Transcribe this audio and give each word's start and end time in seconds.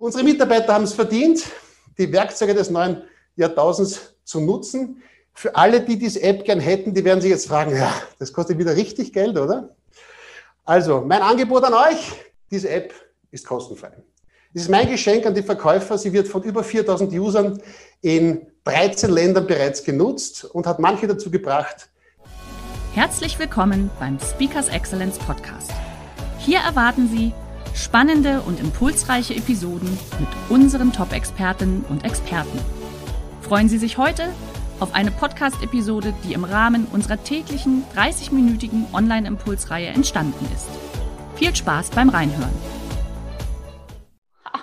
Unsere 0.00 0.22
Mitarbeiter 0.22 0.74
haben 0.74 0.84
es 0.84 0.92
verdient, 0.92 1.42
die 1.98 2.12
Werkzeuge 2.12 2.54
des 2.54 2.70
neuen 2.70 3.02
Jahrtausends 3.34 4.14
zu 4.22 4.40
nutzen. 4.40 5.02
Für 5.34 5.56
alle, 5.56 5.80
die 5.80 5.98
diese 5.98 6.22
App 6.22 6.44
gern 6.44 6.60
hätten, 6.60 6.94
die 6.94 7.04
werden 7.04 7.20
sich 7.20 7.30
jetzt 7.30 7.48
fragen, 7.48 7.76
ja, 7.76 7.92
das 8.20 8.32
kostet 8.32 8.58
wieder 8.58 8.76
richtig 8.76 9.12
Geld, 9.12 9.36
oder? 9.36 9.74
Also, 10.64 11.00
mein 11.00 11.20
Angebot 11.20 11.64
an 11.64 11.74
euch, 11.74 12.12
diese 12.48 12.68
App 12.70 12.94
ist 13.32 13.44
kostenfrei. 13.44 13.90
Das 14.54 14.62
ist 14.62 14.68
mein 14.68 14.88
Geschenk 14.88 15.26
an 15.26 15.34
die 15.34 15.42
Verkäufer. 15.42 15.98
Sie 15.98 16.12
wird 16.12 16.28
von 16.28 16.44
über 16.44 16.62
4000 16.62 17.12
Usern 17.14 17.60
in 18.00 18.46
13 18.64 19.10
Ländern 19.10 19.48
bereits 19.48 19.82
genutzt 19.82 20.44
und 20.44 20.66
hat 20.68 20.78
manche 20.78 21.08
dazu 21.08 21.28
gebracht. 21.28 21.88
Herzlich 22.94 23.36
willkommen 23.38 23.90
beim 23.98 24.18
Speakers 24.20 24.68
Excellence 24.68 25.18
Podcast. 25.18 25.72
Hier 26.38 26.60
erwarten 26.60 27.08
Sie 27.08 27.32
Spannende 27.78 28.40
und 28.40 28.58
impulsreiche 28.58 29.36
Episoden 29.36 29.96
mit 30.18 30.28
unseren 30.48 30.92
Top-Expertinnen 30.92 31.84
und 31.88 32.04
Experten. 32.04 32.58
Freuen 33.40 33.68
Sie 33.68 33.78
sich 33.78 33.98
heute 33.98 34.28
auf 34.80 34.94
eine 34.96 35.12
Podcast-Episode, 35.12 36.12
die 36.24 36.32
im 36.32 36.42
Rahmen 36.42 36.88
unserer 36.92 37.22
täglichen 37.22 37.84
30-minütigen 37.96 38.92
Online-Impulsreihe 38.92 39.86
entstanden 39.86 40.44
ist. 40.52 40.66
Viel 41.36 41.54
Spaß 41.54 41.90
beim 41.90 42.08
Reinhören. 42.08 42.52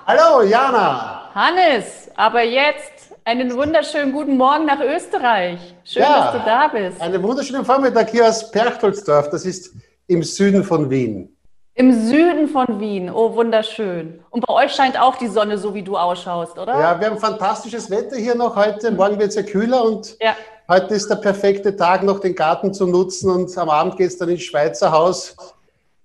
Hallo, 0.06 0.44
Jana. 0.44 1.34
Hannes, 1.34 2.12
aber 2.18 2.44
jetzt 2.44 3.14
einen 3.23 3.56
wunderschönen 3.56 4.12
guten 4.12 4.36
Morgen 4.36 4.66
nach 4.66 4.81
Österreich. 4.81 5.59
Schön, 5.86 6.03
ja, 6.03 6.31
dass 6.31 6.31
du 6.34 6.45
da 6.45 6.68
bist. 6.68 7.02
Einen 7.02 7.23
wunderschönen 7.23 7.64
Vormittag 7.64 8.09
hier 8.09 8.28
aus 8.28 8.52
Perchtoldsdorf. 8.52 9.30
Das 9.30 9.45
ist 9.45 9.73
im 10.08 10.22
Süden 10.22 10.66
von 10.66 10.90
Wien. 10.90 11.34
Im 11.78 11.92
Süden 11.92 12.48
von 12.48 12.80
Wien. 12.80 13.09
Oh, 13.09 13.36
wunderschön. 13.36 14.23
Und 14.30 14.45
bei 14.48 14.54
euch 14.54 14.72
scheint 14.72 14.98
auch 14.98 15.18
die 15.18 15.28
Sonne, 15.28 15.58
so 15.58 15.73
wie 15.73 15.84
du 15.84 15.98
ausschaust, 15.98 16.58
oder? 16.58 16.72
Ja, 16.80 16.98
wir 16.98 17.08
haben 17.09 17.20
fantastisches 17.20 17.90
Wetter 17.92 18.16
hier 18.16 18.34
noch 18.34 18.56
heute. 18.56 18.92
Morgen 18.92 19.20
wird 19.20 19.31
es 19.31 19.36
ja 19.36 19.44
kühler 19.44 19.84
und 19.84 20.16
ja. 20.22 20.38
heute 20.70 20.94
ist 20.94 21.09
der 21.09 21.18
perfekte 21.18 21.76
Tag, 21.76 22.03
noch 22.03 22.22
den 22.22 22.34
Garten 22.34 22.73
zu 22.73 22.88
nutzen. 22.88 23.30
Und 23.30 23.58
am 23.58 23.70
Abend 23.70 23.98
geht 23.98 24.08
es 24.08 24.18
dann 24.18 24.30
ins 24.30 24.44
Schweizer 24.44 24.90
Haus. 24.90 25.36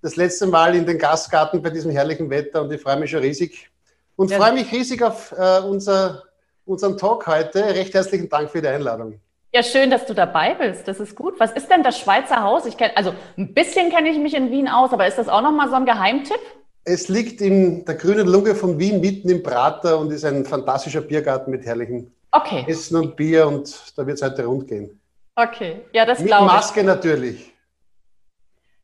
Das 0.02 0.16
letzte 0.16 0.48
Mal 0.48 0.74
in 0.74 0.86
den 0.86 0.98
Gastgarten 0.98 1.62
bei 1.62 1.70
diesem 1.70 1.92
herrlichen 1.92 2.28
Wetter 2.30 2.62
und 2.62 2.72
ich 2.72 2.82
freue 2.82 2.96
mich 2.96 3.12
schon 3.12 3.20
riesig. 3.20 3.70
Und 4.16 4.32
ja. 4.32 4.38
freue 4.38 4.54
mich 4.54 4.72
riesig 4.72 5.00
auf 5.04 5.32
äh, 5.38 5.60
unser, 5.60 6.24
unseren 6.66 6.98
Talk 6.98 7.28
heute. 7.28 7.62
Recht 7.62 7.94
herzlichen 7.94 8.28
Dank 8.28 8.50
für 8.50 8.60
die 8.60 8.66
Einladung. 8.66 9.20
Ja, 9.52 9.64
schön, 9.64 9.90
dass 9.90 10.06
du 10.06 10.14
dabei 10.14 10.54
bist. 10.54 10.86
Das 10.86 11.00
ist 11.00 11.16
gut. 11.16 11.40
Was 11.40 11.50
ist 11.52 11.68
denn 11.68 11.82
das 11.82 11.98
Schweizer 11.98 12.42
Haus? 12.42 12.66
Ich 12.66 12.76
kenn, 12.76 12.92
also 12.94 13.12
ein 13.36 13.52
bisschen 13.52 13.90
kenne 13.90 14.08
ich 14.08 14.18
mich 14.18 14.34
in 14.34 14.50
Wien 14.52 14.68
aus, 14.68 14.92
aber 14.92 15.08
ist 15.08 15.18
das 15.18 15.28
auch 15.28 15.42
nochmal 15.42 15.68
so 15.68 15.74
ein 15.74 15.86
Geheimtipp? 15.86 16.40
Es 16.84 17.08
liegt 17.08 17.40
in 17.40 17.84
der 17.84 17.96
grünen 17.96 18.28
Lunge 18.28 18.54
von 18.54 18.78
Wien, 18.78 19.00
mitten 19.00 19.28
im 19.28 19.42
Prater 19.42 19.98
und 19.98 20.12
ist 20.12 20.24
ein 20.24 20.44
fantastischer 20.44 21.00
Biergarten 21.00 21.50
mit 21.50 21.66
herrlichem 21.66 22.12
okay. 22.30 22.64
Essen 22.68 22.96
und 22.96 23.16
Bier 23.16 23.46
und 23.46 23.92
da 23.96 24.06
wird 24.06 24.16
es 24.16 24.22
heute 24.22 24.44
rund 24.44 24.68
gehen. 24.68 25.00
Okay, 25.34 25.82
ja, 25.92 26.06
das 26.06 26.18
glaube 26.18 26.46
ich. 26.46 26.52
Mit 26.52 26.52
Maske 26.52 26.84
natürlich. 26.84 27.52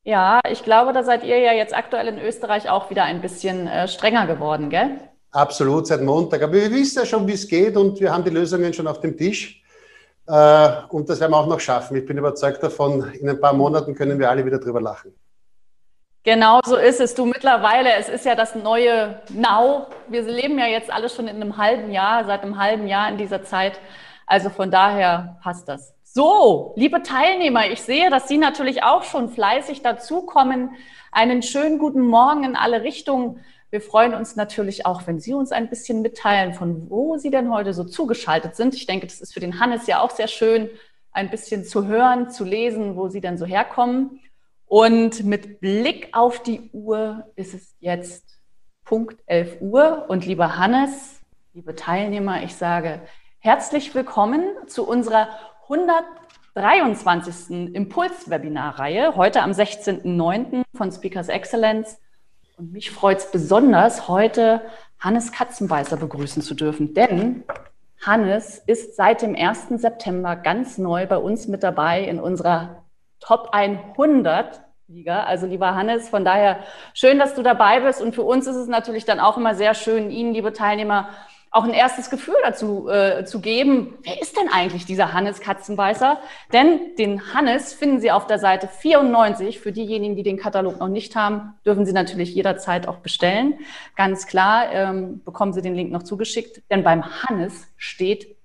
Ja, 0.02 0.41
ich 0.50 0.62
glaube, 0.62 0.92
da 0.92 1.02
seid 1.04 1.24
ihr 1.24 1.38
ja 1.38 1.52
jetzt 1.52 1.74
aktuell 1.74 2.08
in 2.08 2.18
Österreich 2.18 2.68
auch 2.68 2.91
wieder 2.91 3.04
ein 3.04 3.20
bisschen 3.20 3.66
äh, 3.66 3.88
strenger 3.88 4.26
geworden, 4.26 4.70
gell? 4.70 4.98
Absolut, 5.32 5.86
seit 5.86 6.02
Montag. 6.02 6.42
Aber 6.42 6.52
wir 6.52 6.70
wissen 6.70 7.00
ja 7.00 7.06
schon, 7.06 7.26
wie 7.26 7.32
es 7.32 7.46
geht 7.46 7.76
und 7.76 8.00
wir 8.00 8.12
haben 8.12 8.24
die 8.24 8.30
Lösungen 8.30 8.72
schon 8.72 8.86
auf 8.86 9.00
dem 9.00 9.16
Tisch. 9.16 9.62
Äh, 10.26 10.69
und 10.88 11.09
das 11.09 11.20
werden 11.20 11.32
wir 11.32 11.38
auch 11.38 11.47
noch 11.47 11.60
schaffen. 11.60 11.97
Ich 11.97 12.06
bin 12.06 12.19
überzeugt 12.19 12.62
davon, 12.62 13.12
in 13.14 13.28
ein 13.28 13.41
paar 13.41 13.53
Monaten 13.53 13.94
können 13.94 14.19
wir 14.19 14.31
alle 14.31 14.44
wieder 14.44 14.59
drüber 14.59 14.81
lachen. 14.81 15.14
Genau 16.25 16.59
so 16.64 16.75
ist 16.75 17.00
es. 17.00 17.14
Du 17.14 17.25
mittlerweile, 17.25 17.94
es 17.94 18.09
ist 18.09 18.25
ja 18.25 18.34
das 18.34 18.56
neue 18.56 19.20
Now. 19.28 19.86
Wir 20.09 20.22
leben 20.22 20.59
ja 20.59 20.66
jetzt 20.66 20.92
alle 20.92 21.09
schon 21.09 21.28
in 21.28 21.36
einem 21.36 21.56
halben 21.56 21.92
Jahr, 21.92 22.25
seit 22.25 22.42
einem 22.42 22.59
halben 22.59 22.88
Jahr 22.88 23.09
in 23.09 23.16
dieser 23.16 23.44
Zeit. 23.44 23.78
Also 24.26 24.50
von 24.50 24.72
daher 24.72 25.38
passt 25.42 25.69
das. 25.69 25.94
So, 26.03 26.72
liebe 26.76 27.03
Teilnehmer, 27.04 27.70
ich 27.70 27.82
sehe, 27.82 28.10
dass 28.10 28.26
Sie 28.26 28.38
natürlich 28.38 28.82
auch 28.82 29.04
schon 29.04 29.28
fleißig 29.28 29.82
dazukommen. 29.82 30.70
Einen 31.12 31.42
schönen 31.42 31.78
guten 31.78 32.00
Morgen 32.00 32.42
in 32.42 32.56
alle 32.56 32.82
Richtungen. 32.82 33.44
Wir 33.76 33.82
freuen 33.82 34.14
uns 34.14 34.37
natürlich 34.37 34.87
auch, 34.87 35.06
wenn 35.06 35.20
Sie 35.20 35.34
uns 35.34 35.53
ein 35.53 35.69
bisschen 35.69 36.00
mitteilen, 36.00 36.54
von 36.54 36.88
wo 36.88 37.19
Sie 37.19 37.28
denn 37.28 37.53
heute 37.53 37.75
so 37.75 37.84
zugeschaltet 37.84 38.56
sind. 38.56 38.75
Ich 38.75 38.87
denke, 38.87 39.06
das 39.06 39.20
ist 39.20 39.34
für 39.34 39.41
den 39.41 39.60
Hannes 39.60 39.87
ja 39.87 40.00
auch 40.00 40.09
sehr 40.09 40.28
schön, 40.28 40.70
ein 41.12 41.28
bisschen 41.28 41.62
zu 41.62 41.86
hören, 41.86 42.31
zu 42.31 42.44
lesen, 42.44 42.97
wo 42.97 43.09
Sie 43.09 43.20
denn 43.20 43.36
so 43.36 43.44
herkommen. 43.44 44.20
Und 44.65 45.25
mit 45.25 45.60
Blick 45.60 46.09
auf 46.12 46.42
die 46.42 46.70
Uhr 46.72 47.31
ist 47.36 47.53
es 47.53 47.75
jetzt 47.78 48.38
Punkt 48.82 49.22
11 49.26 49.59
Uhr. 49.60 50.06
Und 50.09 50.25
lieber 50.25 50.56
Hannes, 50.56 51.20
liebe 51.53 51.75
Teilnehmer, 51.75 52.44
ich 52.44 52.54
sage 52.54 53.03
herzlich 53.41 53.94
willkommen 53.94 54.42
zu 54.69 54.88
unserer 54.88 55.28
123. 55.65 57.75
Impuls-Webinar-Reihe, 57.75 59.16
heute 59.16 59.42
am 59.42 59.50
16.09. 59.50 60.62
von 60.75 60.91
Speakers 60.91 61.28
Excellence. 61.28 61.98
Und 62.56 62.72
mich 62.72 62.90
freut 62.90 63.18
es 63.18 63.30
besonders, 63.30 64.08
heute 64.08 64.62
Hannes 64.98 65.30
Katzenbeißer 65.30 65.98
begrüßen 65.98 66.40
zu 66.40 66.54
dürfen, 66.54 66.94
denn 66.94 67.44
Hannes 68.00 68.62
ist 68.66 68.96
seit 68.96 69.20
dem 69.20 69.36
1. 69.36 69.68
September 69.76 70.36
ganz 70.36 70.78
neu 70.78 71.06
bei 71.06 71.18
uns 71.18 71.48
mit 71.48 71.62
dabei 71.62 72.02
in 72.02 72.18
unserer 72.18 72.84
Top 73.20 73.50
100 73.52 74.62
Liga. 74.88 75.24
Also 75.24 75.46
lieber 75.46 75.74
Hannes, 75.74 76.08
von 76.08 76.24
daher 76.24 76.60
schön, 76.94 77.18
dass 77.18 77.34
du 77.34 77.42
dabei 77.42 77.80
bist. 77.80 78.00
Und 78.00 78.14
für 78.14 78.22
uns 78.22 78.46
ist 78.46 78.56
es 78.56 78.68
natürlich 78.68 79.04
dann 79.04 79.20
auch 79.20 79.36
immer 79.36 79.54
sehr 79.54 79.74
schön, 79.74 80.10
Ihnen, 80.10 80.32
liebe 80.32 80.54
Teilnehmer, 80.54 81.10
auch 81.56 81.64
ein 81.64 81.72
erstes 81.72 82.10
Gefühl 82.10 82.36
dazu 82.44 82.88
äh, 82.88 83.24
zu 83.24 83.40
geben, 83.40 83.94
wer 84.02 84.20
ist 84.20 84.36
denn 84.36 84.48
eigentlich 84.48 84.84
dieser 84.84 85.14
Hannes 85.14 85.40
Katzenbeißer? 85.40 86.18
Denn 86.52 86.94
den 86.98 87.32
Hannes 87.32 87.72
finden 87.72 87.98
Sie 87.98 88.10
auf 88.10 88.26
der 88.26 88.38
Seite 88.38 88.68
94. 88.68 89.58
Für 89.58 89.72
diejenigen, 89.72 90.16
die 90.16 90.22
den 90.22 90.36
Katalog 90.36 90.78
noch 90.78 90.88
nicht 90.88 91.16
haben, 91.16 91.54
dürfen 91.64 91.86
Sie 91.86 91.94
natürlich 91.94 92.34
jederzeit 92.34 92.86
auch 92.86 92.98
bestellen. 92.98 93.58
Ganz 93.96 94.26
klar 94.26 94.70
ähm, 94.70 95.24
bekommen 95.24 95.54
Sie 95.54 95.62
den 95.62 95.74
Link 95.74 95.90
noch 95.90 96.02
zugeschickt, 96.02 96.62
denn 96.70 96.84
beim 96.84 97.22
Hannes 97.22 97.66
steht 97.78 98.36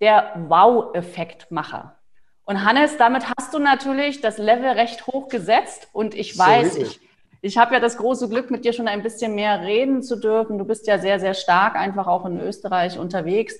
der 0.00 0.32
Wow-Effektmacher. 0.48 1.98
Und 2.46 2.64
Hannes, 2.64 2.96
damit 2.96 3.24
hast 3.36 3.52
du 3.52 3.58
natürlich 3.58 4.22
das 4.22 4.38
Level 4.38 4.70
recht 4.70 5.06
hoch 5.06 5.28
gesetzt 5.28 5.88
und 5.92 6.14
ich 6.14 6.36
weiß, 6.38 6.74
so 6.74 6.80
ich 6.80 7.00
ich 7.44 7.58
habe 7.58 7.74
ja 7.74 7.80
das 7.80 7.98
große 7.98 8.30
Glück, 8.30 8.50
mit 8.50 8.64
dir 8.64 8.72
schon 8.72 8.88
ein 8.88 9.02
bisschen 9.02 9.34
mehr 9.34 9.60
reden 9.60 10.02
zu 10.02 10.16
dürfen. 10.16 10.56
Du 10.56 10.64
bist 10.64 10.86
ja 10.86 10.98
sehr, 10.98 11.20
sehr 11.20 11.34
stark 11.34 11.76
einfach 11.76 12.06
auch 12.06 12.24
in 12.24 12.40
Österreich 12.40 12.98
unterwegs. 12.98 13.54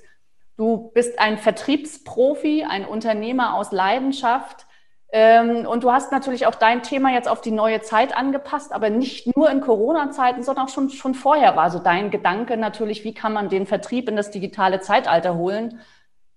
Du 0.56 0.90
bist 0.94 1.18
ein 1.18 1.36
Vertriebsprofi, 1.36 2.64
ein 2.66 2.86
Unternehmer 2.86 3.54
aus 3.54 3.72
Leidenschaft. 3.72 4.66
Ähm, 5.12 5.66
und 5.66 5.84
du 5.84 5.92
hast 5.92 6.12
natürlich 6.12 6.46
auch 6.46 6.54
dein 6.54 6.82
Thema 6.82 7.12
jetzt 7.12 7.28
auf 7.28 7.42
die 7.42 7.50
neue 7.50 7.82
Zeit 7.82 8.16
angepasst, 8.16 8.72
aber 8.72 8.88
nicht 8.88 9.36
nur 9.36 9.50
in 9.50 9.60
Corona-Zeiten, 9.60 10.42
sondern 10.42 10.64
auch 10.64 10.70
schon, 10.70 10.88
schon 10.88 11.14
vorher 11.14 11.54
war 11.54 11.70
so 11.70 11.78
dein 11.78 12.10
Gedanke 12.10 12.56
natürlich, 12.56 13.04
wie 13.04 13.12
kann 13.12 13.34
man 13.34 13.50
den 13.50 13.66
Vertrieb 13.66 14.08
in 14.08 14.16
das 14.16 14.30
digitale 14.30 14.80
Zeitalter 14.80 15.36
holen. 15.36 15.80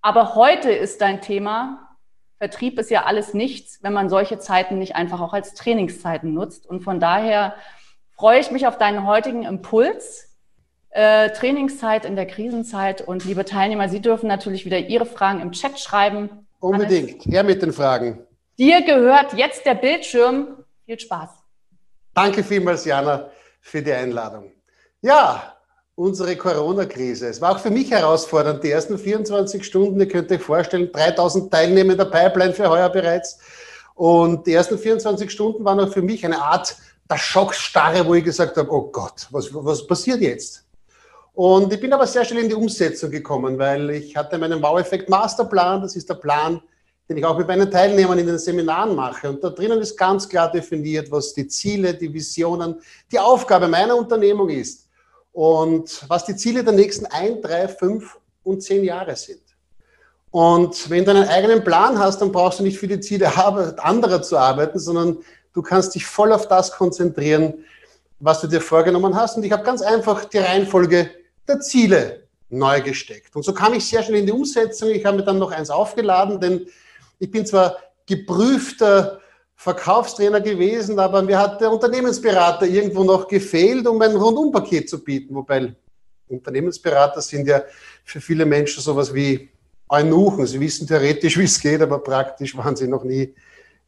Aber 0.02 0.36
heute 0.36 0.70
ist 0.70 1.00
dein 1.00 1.22
Thema, 1.22 1.87
Vertrieb 2.38 2.78
ist 2.80 2.92
ja 2.92 3.04
alles 3.06 3.34
nichts, 3.34 3.80
wenn 3.82 3.94
man 3.94 4.10
solche 4.10 4.38
Zeiten 4.38 4.78
nicht 4.78 4.96
einfach 4.96 5.22
auch 5.22 5.34
als 5.34 5.54
Trainingszeiten 5.56 6.34
nutzt. 6.34 6.68
Und 6.68 6.82
von 6.82 7.00
daher 7.00 7.56
freue 8.16 8.40
ich 8.40 8.52
mich 8.52 8.68
auf 8.68 8.78
deinen 8.78 9.08
heutigen 9.08 9.44
Impuls. 9.44 10.36
Äh, 10.90 11.32
Trainingszeit 11.32 12.06
in 12.06 12.16
der 12.16 12.28
Krisenzeit. 12.28 13.02
Und 13.02 13.26
liebe 13.26 13.44
Teilnehmer, 13.44 13.90
Sie 13.90 14.02
dürfen 14.02 14.28
natürlich 14.28 14.66
wieder 14.66 14.78
Ihre 14.78 15.06
Fragen 15.06 15.42
im 15.42 15.52
Chat 15.52 15.80
schreiben. 15.80 16.48
Unbedingt. 16.60 17.26
Her 17.26 17.44
mit 17.44 17.62
den 17.62 17.74
Fragen. 17.74 18.26
Dir 18.58 18.82
gehört 18.84 19.34
jetzt 19.34 19.66
der 19.66 19.76
Bildschirm. 19.76 20.64
Viel 20.86 21.00
Spaß. 21.00 21.30
Danke 22.14 22.44
vielmals, 22.44 22.86
Jana, 22.86 23.30
für 23.62 23.82
die 23.82 23.94
Einladung. 23.94 24.52
Ja, 25.02 25.57
unsere 25.98 26.36
Corona-Krise. 26.36 27.28
Es 27.28 27.42
war 27.42 27.56
auch 27.56 27.60
für 27.60 27.72
mich 27.72 27.90
herausfordernd. 27.90 28.64
Die 28.64 28.70
ersten 28.70 29.00
24 29.00 29.66
Stunden, 29.66 30.00
ihr 30.00 30.08
könnt 30.08 30.32
euch 30.32 30.42
vorstellen, 30.42 30.92
3000 30.92 31.52
Teilnehmer 31.52 31.94
in 31.94 31.98
der 31.98 32.06
Pipeline 32.06 32.54
für 32.54 32.70
heuer 32.70 32.88
bereits. 32.90 33.40
Und 33.96 34.46
die 34.46 34.54
ersten 34.54 34.78
24 34.78 35.30
Stunden 35.30 35.66
waren 35.66 35.80
auch 35.80 35.92
für 35.92 36.04
mich 36.04 36.24
eine 36.24 36.40
Art 36.40 36.78
der 37.10 37.18
Schockstarre, 37.18 38.06
wo 38.06 38.14
ich 38.14 38.24
gesagt 38.24 38.58
habe, 38.58 38.72
oh 38.72 38.92
Gott, 38.92 39.28
was, 39.32 39.50
was 39.52 39.88
passiert 39.88 40.22
jetzt? 40.22 40.64
Und 41.34 41.74
ich 41.74 41.80
bin 41.80 41.92
aber 41.92 42.06
sehr 42.06 42.24
schnell 42.24 42.44
in 42.44 42.50
die 42.50 42.56
Umsetzung 42.56 43.10
gekommen, 43.10 43.58
weil 43.58 43.90
ich 43.90 44.16
hatte 44.16 44.38
meinen 44.38 44.62
Wow-Effekt 44.62 45.10
Masterplan. 45.10 45.82
Das 45.82 45.96
ist 45.96 46.08
der 46.08 46.16
Plan, 46.16 46.62
den 47.10 47.18
ich 47.18 47.26
auch 47.26 47.38
mit 47.40 47.48
meinen 47.48 47.72
Teilnehmern 47.72 48.20
in 48.20 48.28
den 48.28 48.38
Seminaren 48.38 48.96
mache. 48.96 49.30
Und 49.30 49.44
da 49.44 49.50
drinnen 49.50 49.82
ist 49.82 49.98
ganz 49.98 50.30
klar 50.30 50.52
definiert, 50.52 51.10
was 51.10 51.34
die 51.34 51.48
Ziele, 51.48 51.96
die 51.96 52.14
Visionen, 52.14 52.76
die 53.12 53.18
Aufgabe 53.18 53.68
meiner 53.68 53.96
Unternehmung 53.96 54.50
ist 54.50 54.87
und 55.38 56.04
was 56.08 56.26
die 56.26 56.36
Ziele 56.36 56.64
der 56.64 56.74
nächsten 56.74 57.06
ein, 57.06 57.44
drei, 57.44 57.68
fünf 57.68 58.18
und 58.42 58.64
zehn 58.64 58.84
Jahre 58.84 59.16
sind. 59.16 59.44
Und 60.32 60.90
wenn 60.90 61.06
du 61.06 61.12
einen 61.12 61.28
eigenen 61.28 61.64
Plan 61.64 62.00
hast, 62.00 62.20
dann 62.24 62.32
brauchst 62.32 62.58
du 62.58 62.64
nicht 62.64 62.80
für 62.80 62.88
die 62.88 63.00
Ziele 63.00 63.32
anderer 63.78 64.24
zu 64.24 64.36
arbeiten, 64.36 64.80
sondern 64.80 65.20
du 65.54 65.62
kannst 65.62 65.94
dich 65.94 66.08
voll 66.08 66.34
auf 66.34 66.48
das 66.48 66.72
konzentrieren, 66.72 67.54
was 68.20 68.42
du 68.42 68.48
dir 68.48 68.62
vorgenommen 68.62 69.16
hast. 69.16 69.38
Und 69.38 69.44
ich 69.44 69.52
habe 69.52 69.62
ganz 69.62 69.84
einfach 69.84 70.26
die 70.26 70.40
Reihenfolge 70.40 71.12
der 71.48 71.60
Ziele 71.60 72.24
neu 72.50 72.82
gesteckt. 72.82 73.36
Und 73.36 73.44
so 73.44 73.54
kam 73.54 73.76
ich 73.76 73.86
sehr 73.86 74.02
schnell 74.02 74.22
in 74.22 74.26
die 74.26 74.32
Umsetzung. 74.32 74.90
Ich 74.90 75.06
habe 75.06 75.18
mir 75.18 75.24
dann 75.24 75.38
noch 75.38 75.52
eins 75.52 75.70
aufgeladen, 75.70 76.42
denn 76.42 76.66
ich 77.20 77.30
bin 77.30 77.46
zwar 77.46 77.78
geprüfter 78.08 79.20
Verkaufstrainer 79.60 80.40
gewesen, 80.40 81.00
aber 81.00 81.24
mir 81.24 81.38
hat 81.38 81.60
der 81.60 81.72
Unternehmensberater 81.72 82.68
irgendwo 82.68 83.04
noch 83.04 83.28
gefehlt, 83.28 83.88
um 83.88 84.00
ein 84.02 84.16
Rundumpaket 84.16 84.88
zu 84.88 85.04
bieten. 85.04 85.34
Wobei 85.34 85.74
Unternehmensberater 86.28 87.22
sind 87.22 87.48
ja 87.48 87.64
für 88.06 88.22
viele 88.22 88.46
Menschen 88.46 88.84
sowas 88.84 89.12
wie 89.14 89.50
Eunuchen. 89.90 90.46
Sie 90.46 90.60
wissen 90.60 90.88
theoretisch, 90.88 91.38
wie 91.40 91.46
es 91.46 91.60
geht, 91.60 91.82
aber 91.82 91.98
praktisch 92.00 92.56
waren 92.56 92.76
sie 92.76 92.88
noch 92.88 93.04
nie 93.04 93.34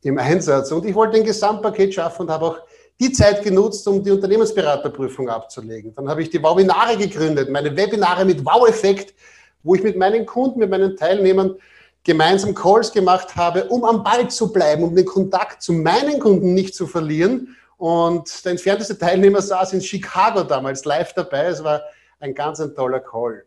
im 0.01 0.17
Einsatz. 0.17 0.71
Und 0.71 0.85
ich 0.85 0.95
wollte 0.95 1.17
ein 1.17 1.23
Gesamtpaket 1.23 1.93
schaffen 1.93 2.23
und 2.23 2.31
habe 2.31 2.45
auch 2.45 2.57
die 2.99 3.11
Zeit 3.11 3.43
genutzt, 3.43 3.87
um 3.87 4.03
die 4.03 4.11
Unternehmensberaterprüfung 4.11 5.29
abzulegen. 5.29 5.93
Dann 5.93 6.09
habe 6.09 6.23
ich 6.23 6.31
die 6.31 6.41
Webinare 6.41 6.97
gegründet, 6.97 7.49
meine 7.51 7.75
Webinare 7.77 8.25
mit 8.25 8.43
Wow-Effekt, 8.43 9.13
wo 9.61 9.75
ich 9.75 9.83
mit 9.83 9.97
meinen 9.97 10.25
Kunden, 10.25 10.59
mit 10.59 10.69
meinen 10.71 10.97
Teilnehmern 10.97 11.55
gemeinsam 12.03 12.55
Calls 12.55 12.91
gemacht 12.91 13.35
habe, 13.35 13.65
um 13.65 13.83
am 13.83 14.03
Ball 14.03 14.29
zu 14.29 14.51
bleiben, 14.51 14.83
um 14.83 14.95
den 14.95 15.05
Kontakt 15.05 15.61
zu 15.61 15.73
meinen 15.73 16.19
Kunden 16.19 16.53
nicht 16.53 16.75
zu 16.75 16.87
verlieren. 16.87 17.55
Und 17.77 18.43
der 18.43 18.51
entfernteste 18.51 18.97
Teilnehmer 18.97 19.41
saß 19.41 19.73
in 19.73 19.81
Chicago 19.81 20.43
damals 20.43 20.85
live 20.85 21.13
dabei. 21.13 21.45
Es 21.45 21.63
war 21.63 21.81
ein 22.19 22.33
ganz 22.33 22.59
ein 22.59 22.75
toller 22.75 22.99
Call. 22.99 23.43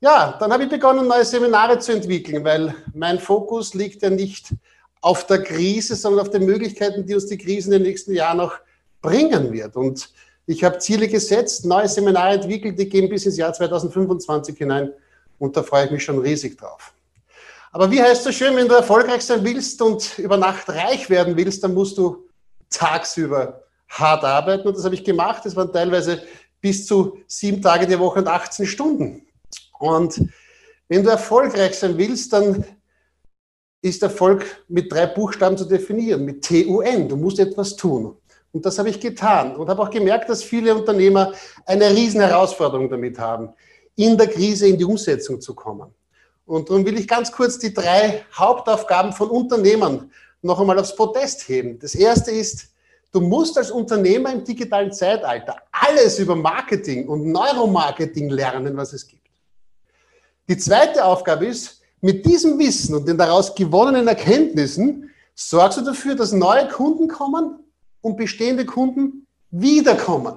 Ja, 0.00 0.36
dann 0.40 0.52
habe 0.52 0.64
ich 0.64 0.68
begonnen, 0.70 1.06
neue 1.06 1.24
Seminare 1.24 1.78
zu 1.78 1.92
entwickeln, 1.92 2.42
weil 2.44 2.74
mein 2.94 3.18
Fokus 3.18 3.74
liegt 3.74 4.02
ja 4.02 4.10
nicht 4.10 4.48
auf 5.02 5.26
der 5.26 5.42
Krise, 5.42 5.94
sondern 5.94 6.22
auf 6.22 6.30
den 6.30 6.44
Möglichkeiten, 6.44 7.04
die 7.04 7.14
uns 7.14 7.26
die 7.26 7.38
Krise 7.38 7.68
in 7.68 7.72
den 7.72 7.82
nächsten 7.82 8.14
Jahren 8.14 8.38
noch 8.38 8.54
bringen 9.02 9.52
wird. 9.52 9.76
Und 9.76 10.10
ich 10.46 10.64
habe 10.64 10.78
Ziele 10.78 11.06
gesetzt, 11.06 11.64
neue 11.64 11.88
Seminare 11.88 12.34
entwickelt, 12.34 12.78
die 12.78 12.88
gehen 12.88 13.08
bis 13.08 13.26
ins 13.26 13.36
Jahr 13.36 13.52
2025 13.52 14.56
hinein 14.56 14.90
und 15.38 15.56
da 15.56 15.62
freue 15.62 15.86
ich 15.86 15.90
mich 15.90 16.04
schon 16.04 16.18
riesig 16.18 16.58
drauf. 16.58 16.92
Aber 17.72 17.90
wie 17.90 18.02
heißt 18.02 18.24
so 18.24 18.32
schön, 18.32 18.56
wenn 18.56 18.68
du 18.68 18.74
erfolgreich 18.74 19.22
sein 19.22 19.44
willst 19.44 19.80
und 19.80 20.18
über 20.18 20.36
Nacht 20.36 20.68
reich 20.68 21.08
werden 21.08 21.36
willst, 21.36 21.62
dann 21.62 21.74
musst 21.74 21.96
du 21.98 22.28
tagsüber 22.68 23.62
hart 23.88 24.24
arbeiten 24.24 24.66
und 24.66 24.76
das 24.76 24.84
habe 24.84 24.94
ich 24.94 25.04
gemacht. 25.04 25.44
Das 25.44 25.54
waren 25.54 25.72
teilweise 25.72 26.22
bis 26.60 26.86
zu 26.86 27.18
sieben 27.26 27.62
Tage 27.62 27.86
die 27.86 27.98
Woche 27.98 28.20
und 28.20 28.28
18 28.28 28.66
Stunden. 28.66 29.26
Und 29.78 30.20
wenn 30.88 31.04
du 31.04 31.10
erfolgreich 31.10 31.78
sein 31.78 31.96
willst, 31.96 32.32
dann 32.32 32.64
ist 33.82 34.02
Erfolg 34.02 34.44
mit 34.68 34.92
drei 34.92 35.06
Buchstaben 35.06 35.56
zu 35.56 35.64
definieren, 35.64 36.24
mit 36.24 36.44
TUN. 36.44 37.08
Du 37.08 37.16
musst 37.16 37.38
etwas 37.38 37.76
tun. 37.76 38.16
Und 38.52 38.66
das 38.66 38.78
habe 38.78 38.90
ich 38.90 39.00
getan 39.00 39.56
und 39.56 39.68
habe 39.68 39.82
auch 39.82 39.90
gemerkt, 39.90 40.28
dass 40.28 40.42
viele 40.42 40.74
Unternehmer 40.74 41.32
eine 41.64 41.88
riesen 41.90 42.20
Herausforderung 42.20 42.90
damit 42.90 43.18
haben, 43.18 43.50
in 43.94 44.18
der 44.18 44.26
Krise 44.26 44.66
in 44.66 44.76
die 44.76 44.84
Umsetzung 44.84 45.40
zu 45.40 45.54
kommen. 45.54 45.94
Und 46.50 46.68
darum 46.68 46.84
will 46.84 46.98
ich 46.98 47.06
ganz 47.06 47.30
kurz 47.30 47.60
die 47.60 47.72
drei 47.72 48.24
Hauptaufgaben 48.34 49.12
von 49.12 49.30
Unternehmern 49.30 50.10
noch 50.42 50.58
einmal 50.58 50.80
aufs 50.80 50.96
Podest 50.96 51.48
heben. 51.48 51.78
Das 51.78 51.94
erste 51.94 52.32
ist, 52.32 52.70
du 53.12 53.20
musst 53.20 53.56
als 53.56 53.70
Unternehmer 53.70 54.32
im 54.32 54.42
digitalen 54.42 54.92
Zeitalter 54.92 55.58
alles 55.70 56.18
über 56.18 56.34
Marketing 56.34 57.06
und 57.06 57.30
Neuromarketing 57.30 58.30
lernen, 58.30 58.76
was 58.76 58.92
es 58.92 59.06
gibt. 59.06 59.28
Die 60.48 60.56
zweite 60.56 61.04
Aufgabe 61.04 61.46
ist, 61.46 61.82
mit 62.00 62.26
diesem 62.26 62.58
Wissen 62.58 62.96
und 62.96 63.06
den 63.06 63.16
daraus 63.16 63.54
gewonnenen 63.54 64.08
Erkenntnissen 64.08 65.08
sorgst 65.36 65.78
du 65.78 65.82
dafür, 65.82 66.16
dass 66.16 66.32
neue 66.32 66.66
Kunden 66.66 67.06
kommen 67.06 67.60
und 68.00 68.16
bestehende 68.16 68.66
Kunden 68.66 69.24
wiederkommen. 69.52 70.34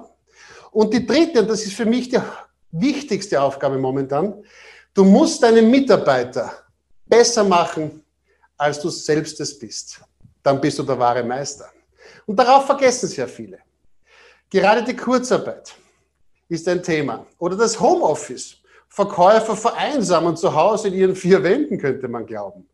Und 0.70 0.94
die 0.94 1.04
dritte, 1.04 1.40
und 1.40 1.50
das 1.50 1.64
ist 1.64 1.72
für 1.72 1.86
mich 1.86 2.08
die 2.08 2.20
wichtigste 2.70 3.42
Aufgabe 3.42 3.78
momentan, 3.78 4.44
du 4.94 5.04
musst 5.04 5.42
deinen 5.42 5.70
Mitarbeiter 5.70 6.52
besser 7.04 7.44
machen, 7.44 8.02
als 8.56 8.80
du 8.80 8.88
selbst 8.88 9.38
es 9.40 9.58
bist. 9.58 10.00
Dann 10.42 10.60
bist 10.60 10.78
du 10.78 10.82
der 10.82 10.98
wahre 10.98 11.24
Meister. 11.24 11.70
Und 12.26 12.36
darauf 12.36 12.66
vergessen 12.66 13.08
sehr 13.08 13.28
viele. 13.28 13.58
Gerade 14.48 14.84
die 14.84 14.96
Kurzarbeit 14.96 15.74
ist 16.48 16.68
ein 16.68 16.82
Thema. 16.82 17.26
Oder 17.38 17.56
das 17.56 17.78
Homeoffice. 17.78 18.56
Verkäufer 18.88 19.56
vereinsamen 19.56 20.36
zu 20.36 20.54
Hause 20.54 20.86
in 20.86 20.94
ihren 20.94 21.16
vier 21.16 21.42
Wänden, 21.42 21.78
könnte 21.78 22.06
man 22.06 22.24
glauben. 22.24 22.68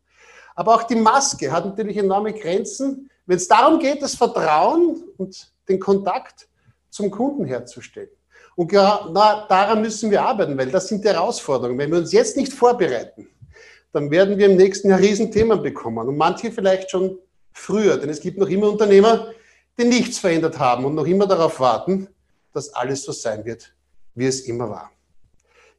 Aber 0.53 0.75
auch 0.75 0.83
die 0.83 0.95
Maske 0.95 1.51
hat 1.51 1.65
natürlich 1.65 1.97
enorme 1.97 2.31
Grenzen, 2.33 3.09
wenn 3.25 3.37
es 3.37 3.47
darum 3.47 3.79
geht, 3.79 4.03
das 4.03 4.13
Vertrauen 4.13 5.03
und 5.17 5.51
den 5.67 5.79
Kontakt 5.79 6.47
zum 6.91 7.09
Kunden 7.09 7.45
herzustellen. 7.45 8.09
Und 8.55 8.67
genau 8.67 9.13
daran 9.13 9.81
müssen 9.81 10.11
wir 10.11 10.21
arbeiten, 10.21 10.57
weil 10.57 10.69
das 10.69 10.87
sind 10.87 11.03
die 11.03 11.09
Herausforderungen. 11.09 11.77
Wenn 11.77 11.91
wir 11.91 11.99
uns 11.99 12.11
jetzt 12.11 12.37
nicht 12.37 12.53
vorbereiten, 12.53 13.27
dann 13.93 14.09
werden 14.11 14.37
wir 14.37 14.47
im 14.47 14.57
nächsten 14.57 14.89
Jahr 14.89 14.99
Riesenthemen 14.99 15.61
bekommen. 15.61 16.07
Und 16.07 16.17
manche 16.17 16.51
vielleicht 16.51 16.91
schon 16.91 17.17
früher, 17.53 17.97
denn 17.97 18.09
es 18.09 18.19
gibt 18.19 18.37
noch 18.37 18.47
immer 18.47 18.69
Unternehmer, 18.69 19.27
die 19.77 19.85
nichts 19.85 20.19
verändert 20.19 20.59
haben 20.59 20.85
und 20.85 20.95
noch 20.95 21.05
immer 21.05 21.27
darauf 21.27 21.59
warten, 21.59 22.07
dass 22.53 22.73
alles 22.73 23.03
so 23.03 23.11
sein 23.11 23.45
wird, 23.45 23.73
wie 24.15 24.25
es 24.25 24.41
immer 24.41 24.69
war. 24.69 24.91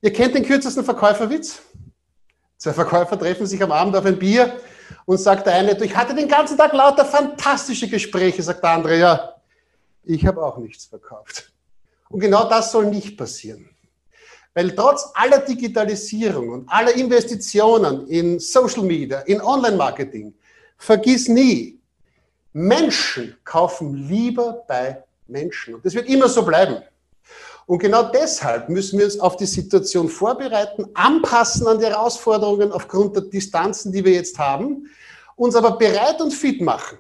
Ihr 0.01 0.13
kennt 0.13 0.35
den 0.35 0.45
kürzesten 0.45 0.85
Verkäuferwitz? 0.85 1.63
Zwei 2.57 2.73
Verkäufer 2.73 3.19
treffen 3.19 3.47
sich 3.47 3.63
am 3.63 3.73
Abend 3.73 3.97
auf 3.97 4.05
ein 4.05 4.19
Bier 4.19 4.57
und 5.05 5.19
sagt 5.19 5.47
der 5.47 5.55
eine, 5.55 5.77
ich 5.83 5.97
hatte 5.97 6.15
den 6.15 6.29
ganzen 6.29 6.57
Tag 6.57 6.73
lauter 6.73 7.05
fantastische 7.05 7.89
Gespräche, 7.89 8.43
sagt 8.43 8.63
der 8.63 8.71
andere, 8.71 8.99
ja, 8.99 9.35
ich 10.05 10.27
habe 10.27 10.45
auch 10.45 10.59
nichts 10.59 10.87
verkauft. 10.87 11.52
Und 12.13 12.21
genau 12.21 12.49
das 12.49 12.71
soll 12.71 12.87
nicht 12.87 13.17
passieren. 13.17 13.69
Weil 14.55 14.75
trotz 14.77 15.11
aller 15.15 15.39
Digitalisierung 15.39 16.51
und 16.51 16.69
aller 16.69 16.95
Investitionen 16.95 18.07
in 18.07 18.39
Social 18.39 18.83
Media, 18.83 19.21
in 19.21 19.41
Online-Marketing, 19.41 20.35
vergiss 20.77 21.27
nie, 21.27 21.81
Menschen 22.53 23.35
kaufen 23.45 23.95
lieber 23.95 24.63
bei 24.69 25.03
Menschen. 25.27 25.75
Und 25.75 25.87
das 25.87 25.95
wird 25.95 26.07
immer 26.07 26.29
so 26.29 26.45
bleiben. 26.45 26.83
Und 27.65 27.79
genau 27.79 28.03
deshalb 28.03 28.69
müssen 28.69 28.99
wir 28.99 29.07
uns 29.07 29.19
auf 29.19 29.37
die 29.37 29.47
Situation 29.47 30.09
vorbereiten, 30.09 30.85
anpassen 30.93 31.67
an 31.67 31.79
die 31.79 31.87
Herausforderungen 31.87 32.73
aufgrund 32.73 33.17
der 33.17 33.23
Distanzen, 33.23 33.91
die 33.91 34.05
wir 34.05 34.13
jetzt 34.13 34.39
haben, 34.39 34.87
uns 35.37 35.57
aber 35.57 35.79
bereit 35.79 36.21
und 36.21 36.35
fit 36.35 36.61
machen 36.61 36.99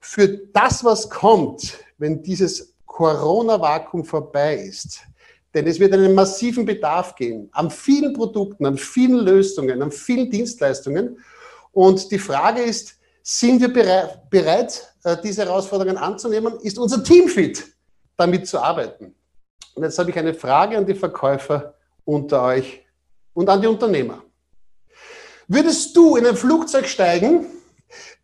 für 0.00 0.28
das, 0.28 0.84
was 0.84 1.10
kommt, 1.10 1.78
wenn 1.98 2.22
dieses 2.22 2.75
Corona-Vakuum 2.96 4.06
vorbei 4.06 4.56
ist. 4.56 5.00
Denn 5.52 5.66
es 5.66 5.78
wird 5.78 5.92
einen 5.92 6.14
massiven 6.14 6.64
Bedarf 6.64 7.14
geben 7.14 7.50
an 7.52 7.70
vielen 7.70 8.14
Produkten, 8.14 8.64
an 8.64 8.78
vielen 8.78 9.18
Lösungen, 9.18 9.82
an 9.82 9.90
vielen 9.90 10.30
Dienstleistungen. 10.30 11.18
Und 11.72 12.10
die 12.10 12.18
Frage 12.18 12.62
ist, 12.62 12.98
sind 13.22 13.60
wir 13.60 13.70
bereit, 14.30 14.94
äh, 15.04 15.16
diese 15.22 15.44
Herausforderungen 15.44 15.98
anzunehmen? 15.98 16.58
Ist 16.60 16.78
unser 16.78 17.04
Team 17.04 17.28
fit, 17.28 17.66
damit 18.16 18.48
zu 18.48 18.58
arbeiten? 18.58 19.14
Und 19.74 19.82
jetzt 19.82 19.98
habe 19.98 20.10
ich 20.10 20.18
eine 20.18 20.32
Frage 20.32 20.78
an 20.78 20.86
die 20.86 20.94
Verkäufer 20.94 21.74
unter 22.04 22.44
euch 22.44 22.82
und 23.34 23.46
an 23.50 23.60
die 23.60 23.66
Unternehmer. 23.66 24.22
Würdest 25.48 25.94
du 25.94 26.16
in 26.16 26.26
ein 26.26 26.36
Flugzeug 26.36 26.86
steigen, 26.86 27.46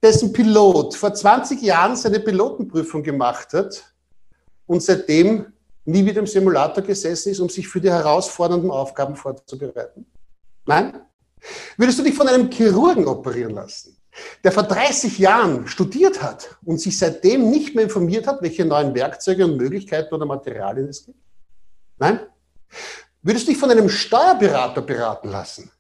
dessen 0.02 0.32
Pilot 0.32 0.96
vor 0.96 1.12
20 1.12 1.60
Jahren 1.60 1.94
seine 1.94 2.20
Pilotenprüfung 2.20 3.02
gemacht 3.02 3.52
hat 3.52 3.91
und 4.66 4.82
seitdem 4.82 5.52
nie 5.84 6.04
wieder 6.04 6.20
im 6.20 6.26
Simulator 6.26 6.82
gesessen 6.82 7.30
ist, 7.30 7.40
um 7.40 7.48
sich 7.48 7.68
für 7.68 7.80
die 7.80 7.90
herausfordernden 7.90 8.70
Aufgaben 8.70 9.16
vorzubereiten? 9.16 10.06
Nein? 10.66 11.00
Würdest 11.76 11.98
du 11.98 12.04
dich 12.04 12.14
von 12.14 12.28
einem 12.28 12.50
Chirurgen 12.50 13.06
operieren 13.06 13.54
lassen, 13.54 13.96
der 14.44 14.52
vor 14.52 14.62
30 14.62 15.18
Jahren 15.18 15.66
studiert 15.66 16.22
hat 16.22 16.56
und 16.64 16.80
sich 16.80 16.96
seitdem 16.96 17.50
nicht 17.50 17.74
mehr 17.74 17.84
informiert 17.84 18.26
hat, 18.26 18.42
welche 18.42 18.64
neuen 18.64 18.94
Werkzeuge 18.94 19.44
und 19.44 19.56
Möglichkeiten 19.56 20.14
oder 20.14 20.26
Materialien 20.26 20.88
es 20.88 21.04
gibt? 21.04 21.18
Nein? 21.98 22.20
Würdest 23.22 23.46
du 23.46 23.52
dich 23.52 23.60
von 23.60 23.70
einem 23.70 23.88
Steuerberater 23.88 24.82
beraten 24.82 25.30
lassen, 25.30 25.70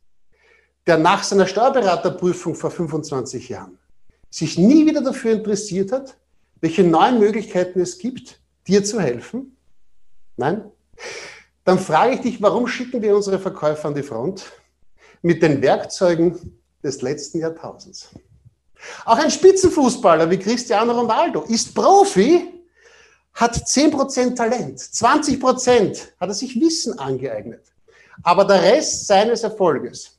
der 0.86 0.98
nach 0.98 1.22
seiner 1.22 1.46
Steuerberaterprüfung 1.46 2.54
vor 2.54 2.70
25 2.70 3.48
Jahren 3.48 3.78
sich 4.30 4.58
nie 4.58 4.86
wieder 4.86 5.02
dafür 5.02 5.32
interessiert 5.32 5.92
hat, 5.92 6.16
welche 6.60 6.82
neuen 6.82 7.18
Möglichkeiten 7.18 7.80
es 7.80 7.98
gibt, 7.98 8.41
dir 8.66 8.84
zu 8.84 9.00
helfen? 9.00 9.56
Nein? 10.36 10.70
Dann 11.64 11.78
frage 11.78 12.14
ich 12.14 12.20
dich, 12.20 12.42
warum 12.42 12.66
schicken 12.66 13.02
wir 13.02 13.14
unsere 13.14 13.38
Verkäufer 13.38 13.88
an 13.88 13.94
die 13.94 14.02
Front 14.02 14.44
mit 15.22 15.42
den 15.42 15.62
Werkzeugen 15.62 16.60
des 16.82 17.02
letzten 17.02 17.38
Jahrtausends? 17.38 18.08
Auch 19.04 19.18
ein 19.18 19.30
Spitzenfußballer 19.30 20.28
wie 20.30 20.38
Cristiano 20.38 20.92
Ronaldo 20.92 21.42
ist 21.42 21.74
Profi, 21.74 22.62
hat 23.34 23.56
10% 23.56 24.34
Talent, 24.34 24.78
20% 24.78 26.08
hat 26.20 26.28
er 26.28 26.34
sich 26.34 26.60
Wissen 26.60 26.98
angeeignet. 26.98 27.72
Aber 28.22 28.44
der 28.44 28.62
Rest 28.62 29.06
seines 29.06 29.42
Erfolges 29.42 30.18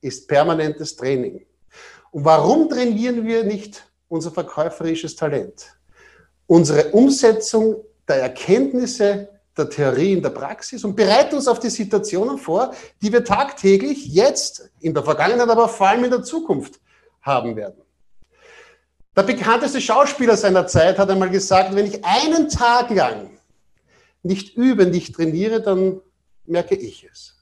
ist 0.00 0.26
permanentes 0.26 0.96
Training. 0.96 1.46
Und 2.10 2.24
warum 2.24 2.68
trainieren 2.68 3.24
wir 3.24 3.44
nicht 3.44 3.86
unser 4.08 4.30
verkäuferisches 4.30 5.14
Talent? 5.14 5.74
Unsere 6.46 6.90
Umsetzung 6.92 7.84
der 8.08 8.16
Erkenntnisse 8.16 9.28
der 9.56 9.68
Theorie 9.68 10.14
in 10.14 10.22
der 10.22 10.30
Praxis 10.30 10.82
und 10.84 10.96
bereiten 10.96 11.36
uns 11.36 11.46
auf 11.46 11.60
die 11.60 11.70
Situationen 11.70 12.38
vor, 12.38 12.74
die 13.02 13.12
wir 13.12 13.24
tagtäglich 13.24 14.06
jetzt, 14.06 14.70
in 14.80 14.94
der 14.94 15.02
Vergangenheit, 15.02 15.48
aber 15.48 15.68
vor 15.68 15.88
allem 15.88 16.04
in 16.04 16.10
der 16.10 16.22
Zukunft 16.22 16.80
haben 17.20 17.54
werden. 17.56 17.82
Der 19.14 19.24
bekannteste 19.24 19.80
Schauspieler 19.80 20.36
seiner 20.38 20.66
Zeit 20.66 20.98
hat 20.98 21.10
einmal 21.10 21.28
gesagt, 21.28 21.74
wenn 21.74 21.86
ich 21.86 22.02
einen 22.02 22.48
Tag 22.48 22.90
lang 22.90 23.38
nicht 24.22 24.56
übe, 24.56 24.86
nicht 24.86 25.14
trainiere, 25.14 25.60
dann 25.60 26.00
merke 26.46 26.74
ich 26.74 27.04
es. 27.10 27.36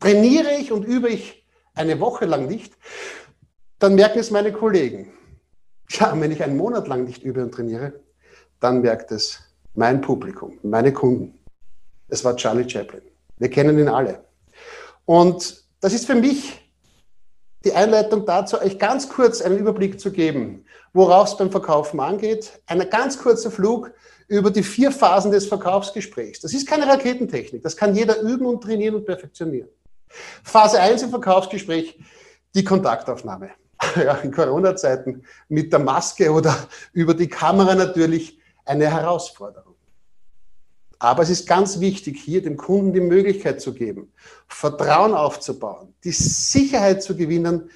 Trainiere 0.00 0.56
ich 0.56 0.72
und 0.72 0.84
übe 0.84 1.08
ich 1.08 1.46
eine 1.74 2.00
Woche 2.00 2.24
lang 2.24 2.46
nicht, 2.46 2.76
dann 3.78 3.94
merken 3.94 4.18
es 4.18 4.30
meine 4.30 4.52
Kollegen. 4.52 5.12
Ja, 5.98 6.18
wenn 6.18 6.30
ich 6.30 6.42
einen 6.42 6.56
Monat 6.56 6.88
lang 6.88 7.04
nicht 7.04 7.22
übe 7.22 7.42
und 7.42 7.52
trainiere, 7.52 7.92
dann 8.60 8.80
merkt 8.80 9.10
es 9.10 9.40
mein 9.74 10.00
Publikum, 10.00 10.58
meine 10.62 10.92
Kunden. 10.92 11.38
Es 12.08 12.24
war 12.24 12.36
Charlie 12.36 12.68
Chaplin. 12.68 13.02
Wir 13.38 13.50
kennen 13.50 13.78
ihn 13.78 13.88
alle. 13.88 14.24
Und 15.04 15.64
das 15.80 15.92
ist 15.92 16.06
für 16.06 16.14
mich 16.14 16.60
die 17.64 17.72
Einleitung 17.72 18.24
dazu, 18.24 18.60
euch 18.60 18.78
ganz 18.78 19.08
kurz 19.08 19.42
einen 19.42 19.58
Überblick 19.58 20.00
zu 20.00 20.12
geben, 20.12 20.64
worauf 20.92 21.28
es 21.28 21.36
beim 21.36 21.50
Verkaufen 21.50 22.00
angeht. 22.00 22.60
Ein 22.66 22.88
ganz 22.88 23.18
kurzer 23.18 23.50
Flug 23.50 23.92
über 24.28 24.50
die 24.50 24.62
vier 24.62 24.92
Phasen 24.92 25.30
des 25.30 25.46
Verkaufsgesprächs. 25.46 26.40
Das 26.40 26.54
ist 26.54 26.66
keine 26.66 26.86
Raketentechnik. 26.86 27.62
Das 27.62 27.76
kann 27.76 27.94
jeder 27.94 28.20
üben 28.20 28.46
und 28.46 28.62
trainieren 28.62 28.94
und 28.94 29.04
perfektionieren. 29.04 29.68
Phase 30.44 30.80
1 30.80 31.02
im 31.02 31.10
Verkaufsgespräch, 31.10 31.98
die 32.54 32.64
Kontaktaufnahme. 32.64 33.50
Ja, 33.96 34.14
in 34.16 34.30
Corona-Zeiten 34.30 35.22
mit 35.48 35.72
der 35.72 35.80
Maske 35.80 36.30
oder 36.30 36.68
über 36.92 37.14
die 37.14 37.28
Kamera 37.28 37.74
natürlich 37.74 38.38
eine 38.64 38.90
Herausforderung. 38.90 39.74
Aber 40.98 41.22
es 41.22 41.30
ist 41.30 41.48
ganz 41.48 41.80
wichtig, 41.80 42.20
hier 42.20 42.42
dem 42.42 42.58
Kunden 42.58 42.92
die 42.92 43.00
Möglichkeit 43.00 43.60
zu 43.60 43.72
geben, 43.72 44.12
Vertrauen 44.48 45.14
aufzubauen, 45.14 45.94
die 46.04 46.12
Sicherheit 46.12 47.02
zu 47.02 47.16
gewinnen, 47.16 47.70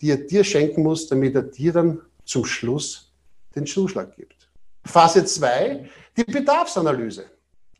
die 0.00 0.12
er 0.12 0.18
dir 0.18 0.44
schenken 0.44 0.84
muss, 0.84 1.08
damit 1.08 1.34
er 1.34 1.42
dir 1.42 1.72
dann 1.72 2.00
zum 2.24 2.44
Schluss 2.44 3.12
den 3.56 3.66
Zuschlag 3.66 4.14
gibt. 4.14 4.48
Phase 4.84 5.24
2, 5.24 5.90
die 6.16 6.24
Bedarfsanalyse. 6.24 7.24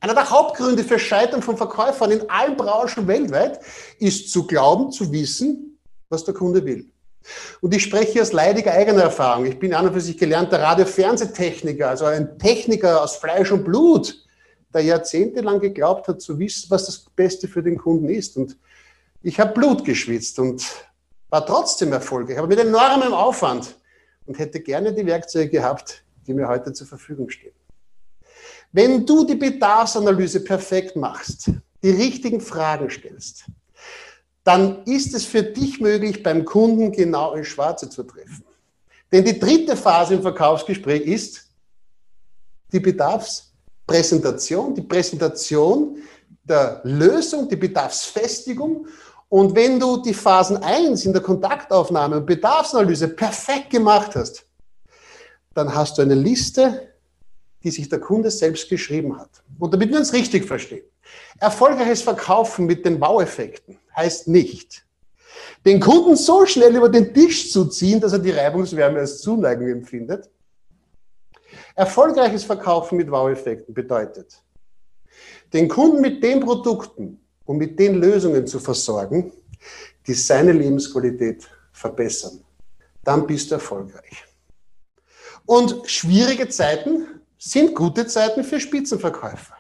Einer 0.00 0.14
der 0.14 0.28
Hauptgründe 0.28 0.82
für 0.82 0.98
Scheitern 0.98 1.42
von 1.42 1.56
Verkäufern 1.56 2.10
in 2.10 2.28
allen 2.28 2.56
Branchen 2.56 3.06
weltweit 3.06 3.60
ist 3.98 4.32
zu 4.32 4.46
glauben, 4.46 4.90
zu 4.90 5.10
wissen, 5.12 5.78
was 6.08 6.24
der 6.24 6.34
Kunde 6.34 6.64
will. 6.64 6.90
Und 7.60 7.74
ich 7.74 7.82
spreche 7.82 8.22
aus 8.22 8.32
leidiger 8.32 8.72
eigener 8.72 9.02
Erfahrung. 9.02 9.46
Ich 9.46 9.58
bin 9.58 9.74
an 9.74 9.86
und 9.86 9.92
für 9.92 10.00
sich 10.00 10.16
gelernter 10.16 10.60
Radio-Fernsehtechniker, 10.60 11.88
also 11.88 12.06
ein 12.06 12.38
Techniker 12.38 13.02
aus 13.02 13.16
Fleisch 13.16 13.50
und 13.50 13.64
Blut 13.64 14.24
der 14.74 14.82
jahrzehntelang 14.82 15.60
geglaubt 15.60 16.08
hat 16.08 16.20
zu 16.20 16.38
wissen, 16.38 16.70
was 16.70 16.86
das 16.86 16.98
Beste 17.16 17.48
für 17.48 17.62
den 17.62 17.78
Kunden 17.78 18.08
ist. 18.08 18.36
Und 18.36 18.56
ich 19.22 19.40
habe 19.40 19.52
Blut 19.52 19.84
geschwitzt 19.84 20.38
und 20.38 20.64
war 21.30 21.44
trotzdem 21.44 21.92
erfolgreich, 21.92 22.38
aber 22.38 22.48
mit 22.48 22.58
enormem 22.58 23.12
Aufwand 23.12 23.76
und 24.26 24.38
hätte 24.38 24.60
gerne 24.60 24.92
die 24.92 25.06
Werkzeuge 25.06 25.50
gehabt, 25.50 26.04
die 26.26 26.34
mir 26.34 26.48
heute 26.48 26.72
zur 26.72 26.86
Verfügung 26.86 27.30
stehen. 27.30 27.54
Wenn 28.72 29.06
du 29.06 29.24
die 29.24 29.34
Bedarfsanalyse 29.34 30.44
perfekt 30.44 30.96
machst, 30.96 31.50
die 31.82 31.90
richtigen 31.90 32.40
Fragen 32.40 32.90
stellst, 32.90 33.46
dann 34.48 34.82
ist 34.84 35.14
es 35.14 35.26
für 35.26 35.42
dich 35.42 35.78
möglich, 35.78 36.22
beim 36.22 36.44
Kunden 36.44 36.90
genau 36.90 37.34
ins 37.34 37.48
Schwarze 37.48 37.90
zu 37.90 38.02
treffen. 38.02 38.44
Denn 39.12 39.22
die 39.22 39.38
dritte 39.38 39.76
Phase 39.76 40.14
im 40.14 40.22
Verkaufsgespräch 40.22 41.02
ist 41.02 41.50
die 42.72 42.80
Bedarfsanalyse. 42.80 43.48
Präsentation, 43.88 44.74
die 44.74 44.82
Präsentation 44.82 45.96
der 46.44 46.80
Lösung, 46.84 47.48
die 47.48 47.56
Bedarfsfestigung. 47.56 48.86
Und 49.30 49.54
wenn 49.56 49.80
du 49.80 50.02
die 50.02 50.14
Phasen 50.14 50.58
1 50.58 51.06
in 51.06 51.12
der 51.12 51.22
Kontaktaufnahme 51.22 52.18
und 52.18 52.26
Bedarfsanalyse 52.26 53.08
perfekt 53.08 53.70
gemacht 53.70 54.14
hast, 54.14 54.44
dann 55.54 55.74
hast 55.74 55.96
du 55.96 56.02
eine 56.02 56.14
Liste, 56.14 56.92
die 57.62 57.70
sich 57.70 57.88
der 57.88 57.98
Kunde 57.98 58.30
selbst 58.30 58.68
geschrieben 58.68 59.18
hat. 59.18 59.30
Und 59.58 59.72
damit 59.72 59.90
wir 59.90 59.98
uns 59.98 60.12
richtig 60.12 60.44
verstehen. 60.44 60.84
Erfolgreiches 61.40 62.02
Verkaufen 62.02 62.66
mit 62.66 62.84
den 62.84 63.00
Wow-Effekten 63.00 63.78
heißt 63.98 64.28
nicht, 64.28 64.86
den 65.66 65.80
Kunden 65.80 66.16
so 66.16 66.46
schnell 66.46 66.74
über 66.74 66.88
den 66.88 67.12
Tisch 67.12 67.52
zu 67.52 67.66
ziehen, 67.66 68.00
dass 68.00 68.12
er 68.12 68.20
die 68.20 68.30
Reibungswärme 68.30 69.00
als 69.00 69.20
Zuneigung 69.20 69.68
empfindet, 69.68 70.30
Erfolgreiches 71.74 72.42
Verkaufen 72.42 72.96
mit 72.96 73.08
Wow-Effekten 73.08 73.72
bedeutet, 73.72 74.42
den 75.52 75.68
Kunden 75.68 76.00
mit 76.00 76.22
den 76.22 76.40
Produkten 76.40 77.20
und 77.44 77.58
mit 77.58 77.78
den 77.78 77.94
Lösungen 77.94 78.48
zu 78.48 78.58
versorgen, 78.58 79.32
die 80.06 80.14
seine 80.14 80.52
Lebensqualität 80.52 81.48
verbessern. 81.70 82.44
Dann 83.04 83.26
bist 83.26 83.50
du 83.50 83.54
erfolgreich. 83.54 84.24
Und 85.46 85.88
schwierige 85.88 86.48
Zeiten 86.48 87.06
sind 87.38 87.74
gute 87.74 88.06
Zeiten 88.06 88.42
für 88.42 88.58
Spitzenverkäufer. 88.58 89.54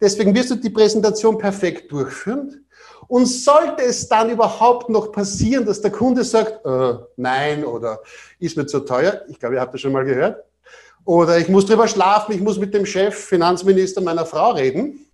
Deswegen 0.00 0.34
wirst 0.34 0.50
du 0.52 0.54
die 0.54 0.70
Präsentation 0.70 1.38
perfekt 1.38 1.90
durchführen. 1.90 2.64
Und 3.08 3.26
sollte 3.26 3.82
es 3.82 4.08
dann 4.08 4.30
überhaupt 4.30 4.88
noch 4.88 5.12
passieren, 5.12 5.66
dass 5.66 5.80
der 5.80 5.90
Kunde 5.90 6.24
sagt, 6.24 6.64
äh, 6.64 6.94
nein 7.16 7.64
oder 7.64 8.00
ist 8.38 8.56
mir 8.56 8.66
zu 8.66 8.80
teuer, 8.80 9.22
ich 9.28 9.38
glaube, 9.38 9.56
ihr 9.56 9.60
habt 9.60 9.74
das 9.74 9.80
schon 9.80 9.92
mal 9.92 10.04
gehört, 10.04 10.44
oder 11.04 11.38
ich 11.38 11.48
muss 11.48 11.66
drüber 11.66 11.88
schlafen, 11.88 12.32
ich 12.32 12.40
muss 12.40 12.58
mit 12.58 12.72
dem 12.74 12.86
Chef, 12.86 13.14
Finanzminister 13.14 14.00
meiner 14.00 14.24
Frau 14.24 14.52
reden, 14.52 15.04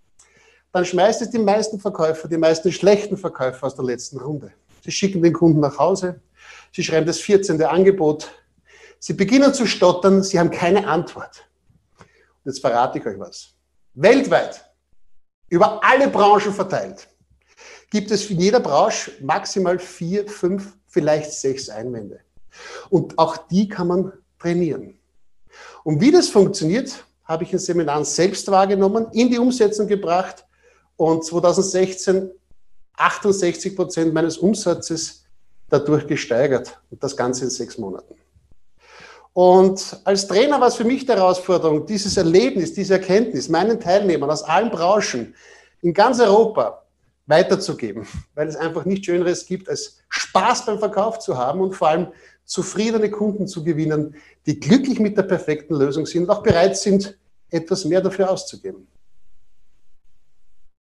dann 0.71 0.85
schmeißt 0.85 1.21
es 1.23 1.31
die 1.31 1.39
meisten 1.39 1.79
Verkäufer, 1.79 2.27
die 2.27 2.37
meisten 2.37 2.71
schlechten 2.71 3.17
Verkäufer 3.17 3.65
aus 3.65 3.75
der 3.75 3.85
letzten 3.85 4.19
Runde. 4.19 4.51
Sie 4.83 4.91
schicken 4.91 5.21
den 5.21 5.33
Kunden 5.33 5.59
nach 5.59 5.77
Hause, 5.77 6.21
sie 6.71 6.83
schreiben 6.83 7.07
das 7.07 7.19
14. 7.19 7.61
Angebot, 7.63 8.29
sie 8.99 9.13
beginnen 9.13 9.53
zu 9.53 9.65
stottern, 9.65 10.21
sie 10.23 10.39
haben 10.39 10.51
keine 10.51 10.87
Antwort. 10.87 11.47
Und 11.99 12.51
jetzt 12.51 12.61
verrate 12.61 12.99
ich 12.99 13.05
euch 13.05 13.19
was. 13.19 13.49
Weltweit, 13.95 14.63
über 15.49 15.83
alle 15.83 16.07
Branchen 16.07 16.53
verteilt, 16.53 17.08
gibt 17.89 18.11
es 18.11 18.29
in 18.29 18.39
jeder 18.39 18.59
Branche 18.59 19.11
maximal 19.21 19.79
vier, 19.79 20.27
fünf, 20.27 20.73
vielleicht 20.87 21.31
sechs 21.31 21.69
Einwände. 21.69 22.19
Und 22.89 23.17
auch 23.17 23.37
die 23.47 23.67
kann 23.67 23.87
man 23.87 24.13
trainieren. 24.39 24.97
Und 25.83 26.01
wie 26.01 26.11
das 26.11 26.29
funktioniert, 26.29 27.03
habe 27.25 27.43
ich 27.43 27.53
in 27.53 27.59
Seminaren 27.59 28.05
selbst 28.05 28.49
wahrgenommen, 28.49 29.07
in 29.11 29.29
die 29.29 29.39
Umsetzung 29.39 29.87
gebracht 29.87 30.45
und 30.97 31.23
2016 31.25 32.31
68 32.99 33.75
Prozent 33.75 34.13
meines 34.13 34.37
Umsatzes 34.37 35.23
dadurch 35.69 36.05
gesteigert 36.05 36.79
und 36.91 37.01
das 37.01 37.15
Ganze 37.15 37.45
in 37.45 37.49
sechs 37.49 37.77
Monaten. 37.77 38.15
Und 39.33 40.01
als 40.03 40.27
Trainer 40.27 40.59
war 40.59 40.67
es 40.67 40.75
für 40.75 40.83
mich 40.83 41.05
die 41.05 41.13
Herausforderung, 41.13 41.85
dieses 41.85 42.17
Erlebnis, 42.17 42.73
diese 42.73 42.95
Erkenntnis 42.95 43.47
meinen 43.47 43.79
Teilnehmern 43.79 44.29
aus 44.29 44.43
allen 44.43 44.69
Branchen 44.69 45.33
in 45.81 45.93
ganz 45.93 46.19
Europa 46.19 46.83
weiterzugeben, 47.29 48.07
weil 48.33 48.47
es 48.47 48.55
einfach 48.55 48.85
nichts 48.85 49.05
Schöneres 49.05 49.45
gibt, 49.45 49.69
als 49.69 49.99
Spaß 50.09 50.65
beim 50.65 50.79
Verkauf 50.79 51.19
zu 51.19 51.37
haben 51.37 51.61
und 51.61 51.73
vor 51.73 51.89
allem 51.89 52.07
zufriedene 52.43 53.11
Kunden 53.11 53.47
zu 53.47 53.63
gewinnen, 53.63 54.15
die 54.47 54.59
glücklich 54.59 54.99
mit 54.99 55.15
der 55.15 55.23
perfekten 55.23 55.75
Lösung 55.75 56.07
sind 56.07 56.23
und 56.23 56.31
auch 56.31 56.41
bereit 56.41 56.75
sind, 56.75 57.17
etwas 57.51 57.85
mehr 57.85 58.01
dafür 58.01 58.31
auszugeben. 58.31 58.87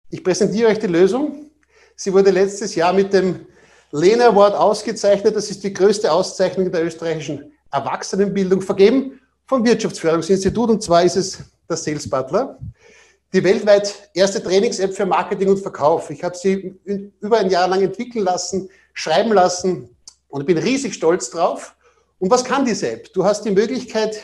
Ich 0.08 0.22
präsentiere 0.22 0.70
euch 0.70 0.78
die 0.78 0.86
Lösung. 0.86 1.50
Sie 1.96 2.12
wurde 2.12 2.30
letztes 2.30 2.76
Jahr 2.76 2.92
mit 2.92 3.12
dem 3.12 3.46
Lena 3.90 4.28
Award 4.28 4.54
ausgezeichnet. 4.54 5.34
Das 5.34 5.50
ist 5.50 5.64
die 5.64 5.72
größte 5.72 6.12
Auszeichnung 6.12 6.70
der 6.70 6.84
österreichischen 6.84 7.52
Erwachsenenbildung, 7.72 8.62
vergeben 8.62 9.20
vom 9.46 9.64
Wirtschaftsförderungsinstitut. 9.64 10.70
Und 10.70 10.82
zwar 10.82 11.02
ist 11.02 11.16
es 11.16 11.38
der 11.68 11.76
Sales 11.76 12.08
Butler, 12.08 12.58
die 13.32 13.42
weltweit 13.44 14.10
erste 14.14 14.42
Trainings-App 14.42 14.94
für 14.94 15.06
Marketing 15.06 15.48
und 15.48 15.58
Verkauf. 15.58 16.10
Ich 16.10 16.22
habe 16.22 16.36
sie 16.36 16.74
über 17.20 17.38
ein 17.38 17.50
Jahr 17.50 17.68
lang 17.68 17.82
entwickeln 17.82 18.24
lassen, 18.24 18.68
schreiben 18.94 19.32
lassen, 19.32 19.96
und 20.28 20.46
bin 20.46 20.58
riesig 20.58 20.94
stolz 20.94 21.30
drauf. 21.30 21.74
Und 22.18 22.30
was 22.30 22.44
kann 22.44 22.64
diese 22.64 22.90
App? 22.90 23.12
Du 23.12 23.24
hast 23.24 23.44
die 23.44 23.50
Möglichkeit, 23.50 24.16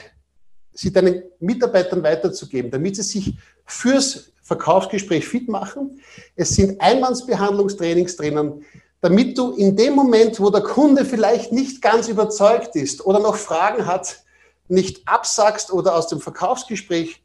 sie 0.73 0.93
deinen 0.93 1.23
Mitarbeitern 1.41 2.03
weiterzugeben, 2.03 2.71
damit 2.71 2.97
sie 2.97 3.03
sich 3.03 3.35
fürs 3.65 4.33
Verkaufsgespräch 4.43 5.27
fit 5.27 5.49
machen. 5.49 6.01
Es 6.37 6.51
sind 6.51 6.81
Einwandsbehandlungstrainings 6.81 8.17
drinnen, 8.17 8.65
damit 9.01 9.37
du 9.37 9.53
in 9.53 9.77
dem 9.77 9.95
Moment, 9.95 10.41
wo 10.41 10.51
der 10.51 10.63
Kunde 10.63 11.05
vielleicht 11.05 11.53
nicht 11.53 11.83
ganz 11.83 12.09
überzeugt 12.09 12.77
ist 12.77 13.05
oder 13.05 13.19
noch 13.19 13.37
Fragen 13.37 13.87
hat, 13.87 14.23
nicht 14.69 15.07
absagst 15.07 15.73
oder 15.73 15.95
aus 15.95 16.09
dem 16.09 16.21
Verkaufsgespräch 16.21 17.23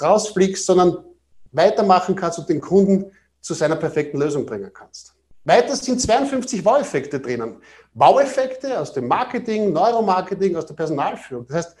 rausfliegst, 0.00 0.66
sondern 0.66 1.04
weitermachen 1.52 2.14
kannst 2.14 2.38
und 2.38 2.48
den 2.48 2.60
Kunden 2.60 3.12
zu 3.40 3.54
seiner 3.54 3.76
perfekten 3.76 4.18
Lösung 4.18 4.46
bringen 4.46 4.70
kannst. 4.72 5.14
Weiter 5.44 5.74
sind 5.74 6.00
52 6.00 6.64
Wow-Effekte 6.64 7.18
drinnen. 7.18 7.56
Wow-Effekte 7.94 8.78
aus 8.78 8.92
dem 8.92 9.08
Marketing, 9.08 9.72
Neuromarketing, 9.72 10.54
aus 10.56 10.66
der 10.66 10.74
Personalführung. 10.74 11.46
Das 11.46 11.56
heißt, 11.56 11.76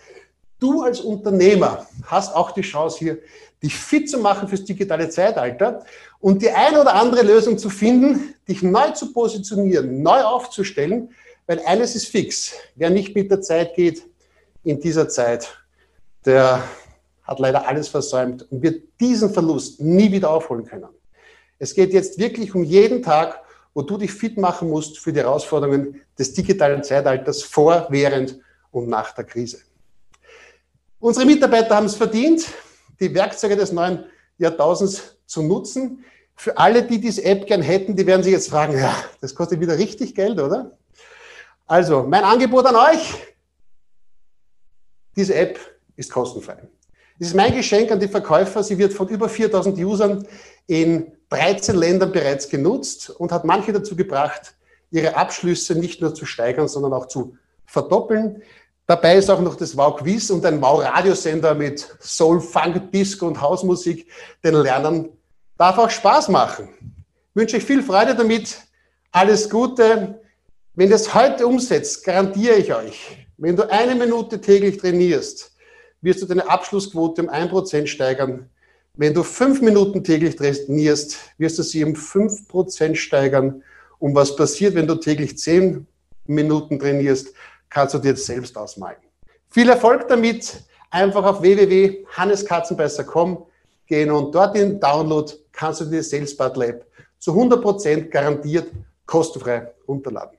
du 0.58 0.82
als 0.82 1.00
Unternehmer 1.00 1.86
hast 2.06 2.34
auch 2.34 2.52
die 2.52 2.62
Chance 2.62 2.98
hier, 2.98 3.18
dich 3.62 3.76
fit 3.76 4.08
zu 4.08 4.18
machen 4.18 4.48
fürs 4.48 4.64
digitale 4.64 5.10
Zeitalter 5.10 5.84
und 6.18 6.40
die 6.40 6.50
eine 6.50 6.80
oder 6.80 6.94
andere 6.94 7.22
Lösung 7.22 7.58
zu 7.58 7.68
finden, 7.68 8.34
dich 8.48 8.62
neu 8.62 8.90
zu 8.92 9.12
positionieren, 9.12 10.02
neu 10.02 10.22
aufzustellen, 10.22 11.10
weil 11.46 11.60
eines 11.66 11.94
ist 11.94 12.08
fix. 12.08 12.54
Wer 12.76 12.90
nicht 12.90 13.14
mit 13.14 13.30
der 13.30 13.42
Zeit 13.42 13.74
geht 13.74 14.02
in 14.64 14.80
dieser 14.80 15.08
Zeit, 15.08 15.58
der 16.24 16.62
hat 17.30 17.38
leider 17.38 17.68
alles 17.68 17.86
versäumt 17.88 18.42
und 18.50 18.60
wird 18.60 18.82
diesen 19.00 19.32
Verlust 19.32 19.80
nie 19.80 20.10
wieder 20.10 20.30
aufholen 20.30 20.66
können. 20.66 20.88
Es 21.60 21.74
geht 21.74 21.92
jetzt 21.92 22.18
wirklich 22.18 22.54
um 22.56 22.64
jeden 22.64 23.02
Tag, 23.02 23.40
wo 23.72 23.82
du 23.82 23.96
dich 23.96 24.10
fit 24.12 24.36
machen 24.36 24.68
musst 24.68 24.98
für 24.98 25.12
die 25.12 25.20
Herausforderungen 25.20 26.00
des 26.18 26.32
digitalen 26.32 26.82
Zeitalters 26.82 27.44
vor, 27.44 27.86
während 27.88 28.40
und 28.72 28.88
nach 28.88 29.14
der 29.14 29.24
Krise. 29.24 29.60
Unsere 30.98 31.24
Mitarbeiter 31.24 31.76
haben 31.76 31.86
es 31.86 31.94
verdient, 31.94 32.46
die 32.98 33.14
Werkzeuge 33.14 33.56
des 33.56 33.70
neuen 33.70 34.04
Jahrtausends 34.36 35.16
zu 35.24 35.42
nutzen. 35.42 36.04
Für 36.34 36.58
alle, 36.58 36.82
die 36.82 37.00
diese 37.00 37.24
App 37.24 37.46
gern 37.46 37.62
hätten, 37.62 37.94
die 37.94 38.06
werden 38.06 38.24
sich 38.24 38.32
jetzt 38.32 38.50
fragen, 38.50 38.76
ja, 38.76 38.92
das 39.20 39.36
kostet 39.36 39.60
wieder 39.60 39.78
richtig 39.78 40.16
Geld, 40.16 40.40
oder? 40.40 40.76
Also, 41.66 42.02
mein 42.02 42.24
Angebot 42.24 42.66
an 42.66 42.74
euch, 42.74 43.14
diese 45.14 45.36
App 45.36 45.60
ist 45.94 46.10
kostenfrei. 46.10 46.68
Das 47.20 47.28
ist 47.28 47.34
mein 47.34 47.54
Geschenk 47.54 47.92
an 47.92 48.00
die 48.00 48.08
Verkäufer. 48.08 48.62
Sie 48.62 48.78
wird 48.78 48.94
von 48.94 49.06
über 49.08 49.28
4000 49.28 49.78
Usern 49.78 50.26
in 50.66 51.12
13 51.28 51.76
Ländern 51.76 52.12
bereits 52.12 52.48
genutzt 52.48 53.10
und 53.10 53.30
hat 53.30 53.44
manche 53.44 53.74
dazu 53.74 53.94
gebracht, 53.94 54.54
ihre 54.90 55.14
Abschlüsse 55.16 55.74
nicht 55.74 56.00
nur 56.00 56.14
zu 56.14 56.24
steigern, 56.24 56.66
sondern 56.66 56.94
auch 56.94 57.08
zu 57.08 57.36
verdoppeln. 57.66 58.42
Dabei 58.86 59.16
ist 59.16 59.28
auch 59.28 59.42
noch 59.42 59.56
das 59.56 59.76
Wow 59.76 59.96
Quiz 59.96 60.30
und 60.30 60.46
ein 60.46 60.62
Wow 60.62 60.82
Radiosender 60.82 61.54
mit 61.54 61.94
Soul, 62.00 62.40
Funk, 62.40 62.90
Disco 62.90 63.26
und 63.26 63.38
Hausmusik. 63.38 64.06
Den 64.42 64.54
Lernen 64.54 65.10
darf 65.58 65.76
auch 65.76 65.90
Spaß 65.90 66.30
machen. 66.30 66.70
Ich 66.80 67.36
wünsche 67.36 67.58
euch 67.58 67.64
viel 67.64 67.82
Freude 67.82 68.14
damit. 68.14 68.62
Alles 69.12 69.50
Gute. 69.50 70.22
Wenn 70.74 70.88
ihr 70.88 70.96
es 70.96 71.12
heute 71.12 71.46
umsetzt, 71.46 72.02
garantiere 72.02 72.54
ich 72.54 72.72
euch, 72.72 73.26
wenn 73.36 73.56
du 73.56 73.70
eine 73.70 73.94
Minute 73.94 74.40
täglich 74.40 74.78
trainierst, 74.78 75.49
wirst 76.02 76.22
du 76.22 76.26
deine 76.26 76.48
Abschlussquote 76.48 77.22
um 77.22 77.28
ein 77.28 77.48
Prozent 77.48 77.88
steigern. 77.88 78.48
Wenn 78.94 79.14
du 79.14 79.22
fünf 79.22 79.60
Minuten 79.60 80.02
täglich 80.04 80.36
trainierst, 80.36 81.16
wirst 81.38 81.58
du 81.58 81.62
sie 81.62 81.84
um 81.84 81.94
fünf 81.94 82.48
Prozent 82.48 82.98
steigern. 82.98 83.62
Und 83.98 84.14
was 84.14 84.36
passiert, 84.36 84.74
wenn 84.74 84.86
du 84.86 84.96
täglich 84.96 85.38
zehn 85.38 85.86
Minuten 86.26 86.78
trainierst, 86.78 87.32
kannst 87.68 87.94
du 87.94 87.98
dir 87.98 88.16
selbst 88.16 88.56
ausmalen. 88.56 88.96
Viel 89.48 89.68
Erfolg 89.68 90.08
damit. 90.08 90.62
Einfach 90.90 91.24
auf 91.24 91.40
www.hanneskatzenbeißer.com 91.40 93.46
gehen 93.86 94.10
und 94.10 94.34
dort 94.34 94.56
in 94.56 94.80
Download 94.80 95.32
kannst 95.52 95.82
du 95.82 95.84
dir 95.84 96.02
Sales 96.02 96.36
Battle 96.36 96.66
App 96.66 96.84
zu 97.18 97.32
100% 97.32 98.08
garantiert 98.08 98.72
kostenfrei 99.06 99.72
runterladen. 99.86 100.36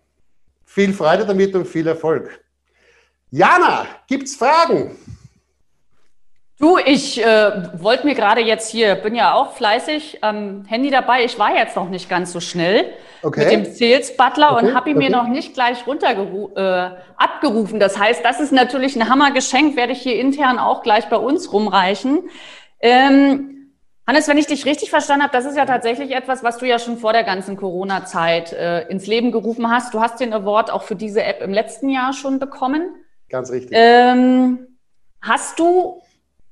Viel 0.66 0.94
Freude 0.94 1.26
damit 1.26 1.56
und 1.56 1.66
viel 1.68 1.88
Erfolg. 1.88 2.44
Jana, 3.30 3.88
gibt's 4.08 4.36
Fragen? 4.36 4.98
Du, 6.62 6.78
ich 6.78 7.20
äh, 7.20 7.70
wollte 7.82 8.06
mir 8.06 8.14
gerade 8.14 8.40
jetzt 8.40 8.70
hier, 8.70 8.94
bin 8.94 9.16
ja 9.16 9.34
auch 9.34 9.54
fleißig 9.54 10.20
am 10.22 10.64
Handy 10.66 10.92
dabei. 10.92 11.26
Ich 11.26 11.40
war 11.40 11.56
jetzt 11.56 11.76
noch 11.76 11.90
nicht 11.90 12.08
ganz 12.08 12.32
so 12.32 12.40
schnell 12.40 12.86
okay. 13.24 13.58
mit 13.58 13.66
dem 13.66 13.74
Sales 13.74 14.16
Butler 14.16 14.54
okay. 14.54 14.68
und 14.68 14.76
habe 14.76 14.92
ihn 14.92 14.98
okay. 14.98 15.10
mir 15.10 15.12
noch 15.12 15.28
nicht 15.28 15.56
gleich 15.56 15.88
runter 15.88 16.12
äh, 16.12 16.96
abgerufen. 17.18 17.80
Das 17.80 17.98
heißt, 17.98 18.24
das 18.24 18.40
ist 18.40 18.52
natürlich 18.52 18.96
ein 18.96 19.10
Hammergeschenk, 19.10 19.76
werde 19.76 19.94
ich 19.94 20.04
hier 20.04 20.20
intern 20.20 20.60
auch 20.60 20.84
gleich 20.84 21.10
bei 21.10 21.16
uns 21.18 21.52
rumreichen. 21.52 22.30
Ähm, 22.80 23.72
Hannes, 24.06 24.28
wenn 24.28 24.38
ich 24.38 24.46
dich 24.46 24.68
richtig 24.68 24.92
verstanden 24.92 25.24
habe, 25.24 25.34
das 25.34 25.46
ist 25.46 25.58
ja 25.58 25.66
tatsächlich 25.66 26.12
etwas, 26.12 26.44
was 26.44 26.60
du 26.60 26.68
ja 26.68 26.78
schon 26.78 26.98
vor 26.98 27.12
der 27.12 27.24
ganzen 27.24 27.58
Corona-Zeit 27.58 28.54
äh, 28.54 28.88
ins 28.88 29.08
Leben 29.08 29.32
gerufen 29.32 29.72
hast. 29.72 29.96
Du 29.96 30.00
hast 30.00 30.20
den 30.20 30.32
Award 30.32 30.70
auch 30.70 30.84
für 30.84 30.96
diese 30.96 31.24
App 31.24 31.42
im 31.42 31.54
letzten 31.54 31.90
Jahr 31.90 32.14
schon 32.14 32.38
bekommen. 32.38 32.84
Ganz 33.30 33.50
richtig. 33.50 33.72
Ähm, 33.74 34.68
hast 35.24 35.58
du 35.58 36.04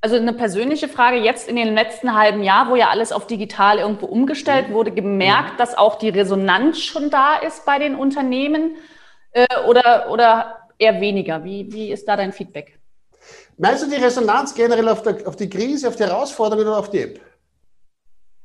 also 0.02 0.16
eine 0.16 0.34
persönliche 0.34 0.88
Frage, 0.88 1.18
jetzt 1.18 1.50
in 1.50 1.56
den 1.56 1.74
letzten 1.74 2.16
halben 2.18 2.42
Jahr, 2.42 2.70
wo 2.70 2.76
ja 2.76 2.90
alles 2.90 3.12
auf 3.12 3.28
digital 3.28 3.80
irgendwo 3.80 4.06
umgestellt 4.06 4.70
mhm. 4.70 4.74
wurde, 4.74 4.92
gemerkt, 4.92 5.54
mhm. 5.54 5.58
dass 5.58 5.78
auch 5.78 5.98
die 5.98 6.10
Resonanz 6.10 6.80
schon 6.80 7.10
da 7.10 7.36
ist 7.36 7.66
bei 7.66 7.80
den 7.80 7.96
Unternehmen 7.96 8.76
äh, 9.32 9.46
oder, 9.68 10.10
oder 10.10 10.68
eher 10.78 11.02
weniger? 11.02 11.44
Wie, 11.44 11.72
wie 11.72 11.92
ist 11.92 12.08
da 12.08 12.16
dein 12.16 12.32
Feedback? 12.32 12.80
Meinst 13.58 13.84
du 13.84 13.90
die 13.90 14.02
Resonanz 14.02 14.56
generell 14.56 14.88
auf, 14.88 15.04
der, 15.04 15.28
auf 15.28 15.36
die 15.36 15.50
Krise, 15.50 15.90
auf 15.90 15.98
die 15.98 16.04
Herausforderungen 16.04 16.68
oder 16.68 16.80
auf 16.80 16.90
die 16.90 17.02
App? 17.02 17.20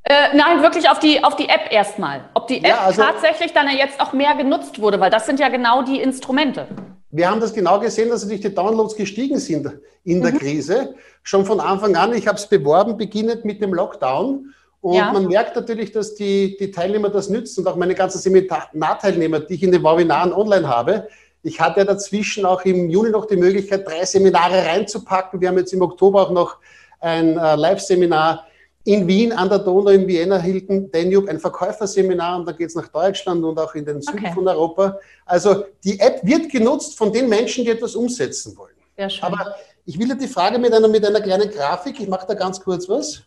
Äh, 0.03 0.37
nein, 0.37 0.61
wirklich 0.61 0.91
auf 0.91 0.99
die, 0.99 1.23
auf 1.23 1.37
die 1.37 1.49
App 1.49 1.73
erstmal. 1.73 2.29
Ob 2.35 2.49
die 2.49 2.59
App 2.59 2.67
ja, 2.67 2.81
also, 2.81 3.01
tatsächlich 3.01 3.53
dann 3.53 3.69
jetzt 3.71 4.01
auch 4.01 4.13
mehr 4.13 4.35
genutzt 4.35 4.81
wurde, 4.81 5.01
weil 5.01 5.11
das 5.11 5.25
sind 5.25 5.41
ja 5.41 5.49
genau 5.49 5.83
die 5.83 6.01
Instrumente. 6.01 6.67
Wir 7.17 7.31
haben 7.31 7.39
das 7.41 7.55
genau 7.55 7.79
gesehen, 7.79 8.09
dass 8.09 8.25
natürlich 8.25 8.43
die 8.43 8.53
Downloads 8.53 8.97
gestiegen 8.97 9.39
sind 9.39 9.71
in 10.03 10.21
der 10.21 10.33
mhm. 10.33 10.39
Krise. 10.39 10.95
Schon 11.23 11.47
von 11.47 11.61
Anfang 11.61 11.95
an, 11.95 12.13
ich 12.13 12.27
habe 12.27 12.37
es 12.37 12.49
beworben, 12.49 12.97
beginnend 12.97 13.45
mit 13.45 13.63
dem 13.63 13.73
Lockdown. 13.73 14.53
Und 14.81 14.95
ja. 14.95 15.13
man 15.13 15.29
merkt 15.29 15.55
natürlich, 15.55 15.93
dass 15.93 16.17
die, 16.17 16.57
die 16.59 16.73
Teilnehmer 16.73 17.11
das 17.11 17.29
nützen 17.29 17.61
und 17.61 17.69
auch 17.69 17.77
meine 17.77 17.95
ganzen 17.95 18.19
Seminarteilnehmer, 18.19 19.39
die 19.39 19.55
ich 19.55 19.63
in 19.63 19.71
den 19.71 19.85
Webinaren 19.85 20.33
online 20.33 20.69
habe. 20.69 21.07
Ich 21.45 21.61
hatte 21.61 21.81
ja 21.81 21.85
dazwischen 21.87 22.45
auch 22.47 22.65
im 22.65 22.91
Juni 22.91 23.11
noch 23.11 23.27
die 23.27 23.37
Möglichkeit, 23.37 23.87
drei 23.87 24.05
Seminare 24.05 24.67
reinzupacken. 24.67 25.41
Wir 25.41 25.51
haben 25.51 25.59
jetzt 25.59 25.73
im 25.73 25.83
Oktober 25.83 26.23
auch 26.23 26.33
noch 26.33 26.57
ein 26.99 27.39
äh, 27.39 27.55
Live-Seminar 27.55 28.45
in 28.85 29.07
Wien 29.09 29.33
an 29.33 29.49
der 29.49 29.61
Donau 29.61 29.91
in 29.91 30.07
Vienna 30.07 30.39
hielten 30.39 30.91
Danube 30.91 31.31
ein 31.31 31.41
Verkäuferseminar 31.41 32.39
und 32.39 32.47
dann 32.47 32.57
geht 32.57 32.69
es 32.69 32.75
nach 32.75 32.89
Deutschland 32.89 33.43
und 33.43 33.59
auch 33.59 33.75
in 33.75 33.85
den 33.85 34.03
Süden 34.03 34.19
okay. 34.19 34.33
von 34.35 34.47
Europa. 34.47 34.99
Also 35.25 35.65
die 35.83 35.99
App 35.99 36.21
wird 36.23 36.51
genutzt 36.51 36.97
von 36.97 37.13
den 37.13 37.29
Menschen, 37.29 37.65
die 37.65 37.71
etwas 37.71 37.95
umsetzen 37.95 38.57
wollen. 38.57 38.75
Sehr 38.97 39.09
schön. 39.09 39.25
Aber 39.25 39.55
ich 39.87 39.99
will 39.99 40.09
dir 40.09 40.17
die 40.17 40.29
Frage 40.29 40.59
mit 40.59 40.73
einer, 40.73 40.89
mit 40.89 41.05
einer 41.05 41.21
kleinen 41.21 41.51
Grafik, 41.51 41.99
ich 41.99 42.09
mache 42.09 42.27
da 42.27 42.35
ganz 42.35 42.61
kurz 42.61 42.89
was. 42.89 43.23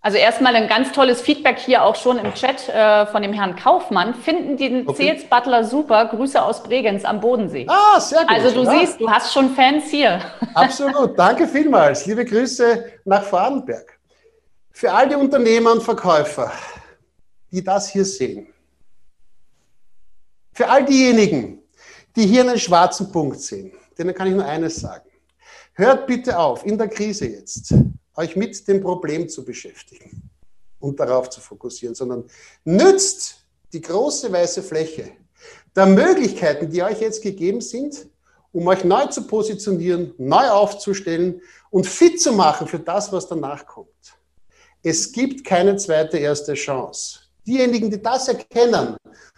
Also 0.00 0.18
erstmal 0.18 0.54
ein 0.54 0.68
ganz 0.68 0.92
tolles 0.92 1.22
Feedback 1.22 1.58
hier 1.58 1.82
auch 1.82 1.96
schon 1.96 2.18
im 2.18 2.34
Chat 2.34 2.68
äh, 2.68 3.06
von 3.06 3.22
dem 3.22 3.32
Herrn 3.32 3.56
Kaufmann. 3.56 4.12
Finden 4.12 4.58
den 4.58 4.86
okay. 4.86 5.06
Sales 5.06 5.24
Butler 5.24 5.64
super. 5.64 6.04
Grüße 6.04 6.42
aus 6.42 6.62
Bregenz 6.62 7.06
am 7.06 7.20
Bodensee. 7.20 7.64
Ah, 7.70 7.98
sehr 7.98 8.20
gut. 8.20 8.28
Also 8.28 8.50
du 8.50 8.64
ja. 8.64 8.78
siehst, 8.78 9.00
du 9.00 9.08
hast 9.08 9.32
schon 9.32 9.54
Fans 9.54 9.84
hier. 9.86 10.20
Absolut. 10.54 11.18
Danke 11.18 11.48
vielmals. 11.48 12.04
Liebe 12.04 12.22
Grüße 12.22 12.84
nach 13.06 13.22
Vorarlberg. 13.22 13.98
Für 14.76 14.90
all 14.90 15.08
die 15.08 15.14
Unternehmer 15.14 15.70
und 15.70 15.84
Verkäufer, 15.84 16.52
die 17.52 17.62
das 17.62 17.92
hier 17.92 18.04
sehen, 18.04 18.48
für 20.52 20.68
all 20.68 20.84
diejenigen, 20.84 21.62
die 22.16 22.26
hier 22.26 22.40
einen 22.40 22.58
schwarzen 22.58 23.12
Punkt 23.12 23.40
sehen, 23.40 23.70
denen 23.96 24.12
kann 24.12 24.26
ich 24.26 24.34
nur 24.34 24.44
eines 24.44 24.74
sagen. 24.74 25.08
Hört 25.74 26.08
bitte 26.08 26.36
auf, 26.36 26.66
in 26.66 26.76
der 26.76 26.88
Krise 26.88 27.28
jetzt, 27.28 27.72
euch 28.16 28.34
mit 28.34 28.66
dem 28.66 28.80
Problem 28.80 29.28
zu 29.28 29.44
beschäftigen 29.44 30.28
und 30.80 30.98
darauf 30.98 31.30
zu 31.30 31.40
fokussieren, 31.40 31.94
sondern 31.94 32.24
nützt 32.64 33.46
die 33.72 33.80
große 33.80 34.32
weiße 34.32 34.64
Fläche 34.64 35.12
der 35.76 35.86
Möglichkeiten, 35.86 36.68
die 36.68 36.82
euch 36.82 37.00
jetzt 37.00 37.22
gegeben 37.22 37.60
sind, 37.60 38.08
um 38.50 38.66
euch 38.66 38.82
neu 38.82 39.06
zu 39.06 39.24
positionieren, 39.28 40.14
neu 40.18 40.48
aufzustellen 40.48 41.40
und 41.70 41.86
fit 41.86 42.20
zu 42.20 42.32
machen 42.32 42.66
für 42.66 42.80
das, 42.80 43.12
was 43.12 43.28
danach 43.28 43.64
kommt. 43.66 43.88
Es 44.86 45.10
gibt 45.10 45.46
keine 45.46 45.76
zweite 45.76 46.18
erste 46.18 46.52
Chance. 46.52 47.20
Diejenigen, 47.46 47.90
die 47.90 48.00
das 48.00 48.28
erkennen 48.28 48.96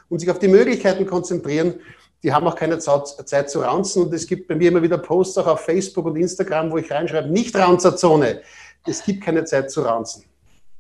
und 0.09 0.19
sich 0.19 0.29
auf 0.29 0.41
die 0.41 0.49
Möglichkeiten 0.49 1.07
konzentrieren, 1.07 1.75
die 2.23 2.33
haben 2.33 2.47
auch 2.49 2.57
keine 2.57 2.79
Zeit 2.81 3.49
zu 3.49 3.61
raunzen. 3.61 4.03
Und 4.03 4.13
es 4.13 4.27
gibt 4.27 4.49
bei 4.49 4.57
mir 4.57 4.69
immer 4.69 4.83
wieder 4.83 4.99
Posts 4.99 5.39
auch 5.39 5.47
auf 5.47 5.61
Facebook 5.61 6.05
und 6.07 6.17
Instagram, 6.17 6.73
wo 6.73 6.79
ich 6.79 6.91
reinschreibe, 6.91 7.29
nicht 7.29 7.55
Raunzerzone. 7.57 8.41
Es 8.85 9.05
gibt 9.05 9.23
keine 9.23 9.45
Zeit 9.45 9.71
zu 9.71 9.83
raunzen. 9.83 10.25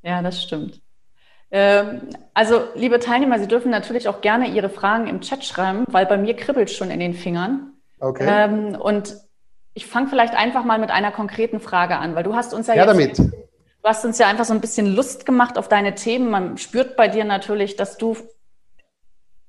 Ja, 0.03 0.21
das 0.21 0.43
stimmt. 0.43 0.81
Ähm, 1.53 2.01
also, 2.35 2.65
liebe 2.75 2.99
Teilnehmer, 2.99 3.39
Sie 3.39 3.47
dürfen 3.47 3.71
natürlich 3.71 4.09
auch 4.09 4.21
gerne 4.21 4.49
Ihre 4.49 4.69
Fragen 4.69 5.07
im 5.07 5.21
Chat 5.21 5.45
schreiben, 5.45 5.85
weil 5.89 6.07
bei 6.07 6.17
mir 6.17 6.35
kribbelt 6.35 6.73
schon 6.73 6.91
in 6.91 6.99
den 6.99 7.15
Fingern. 7.15 7.73
Okay. 8.01 8.27
Ähm, 8.29 8.75
und 8.75 9.17
ich 9.75 9.87
fange 9.87 10.09
vielleicht 10.09 10.35
einfach 10.35 10.65
mal 10.65 10.81
mit 10.81 10.91
einer 10.91 11.13
konkreten 11.13 11.61
Frage 11.61 11.97
an, 11.99 12.17
weil 12.17 12.25
du 12.25 12.35
hast 12.35 12.53
uns 12.53 12.67
ja, 12.67 12.75
ja 12.75 12.93
jetzt, 12.93 13.21
damit. 13.21 13.46
Du 13.87 13.91
hast 13.91 14.05
uns 14.05 14.19
ja 14.19 14.27
einfach 14.27 14.45
so 14.45 14.53
ein 14.53 14.61
bisschen 14.61 14.97
Lust 14.97 15.27
gemacht 15.27 15.57
auf 15.57 15.69
deine 15.69 15.95
Themen. 15.95 16.29
Man 16.29 16.59
spürt 16.59 16.97
bei 16.97 17.07
dir 17.07 17.25
natürlich, 17.25 17.77
dass 17.77 17.97
du 17.97 18.17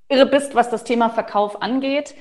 irre 0.09 0.27
bist, 0.27 0.53
was 0.53 0.69
das 0.69 0.83
Thema 0.83 1.09
Verkauf 1.09 1.63
angeht. 1.63 2.13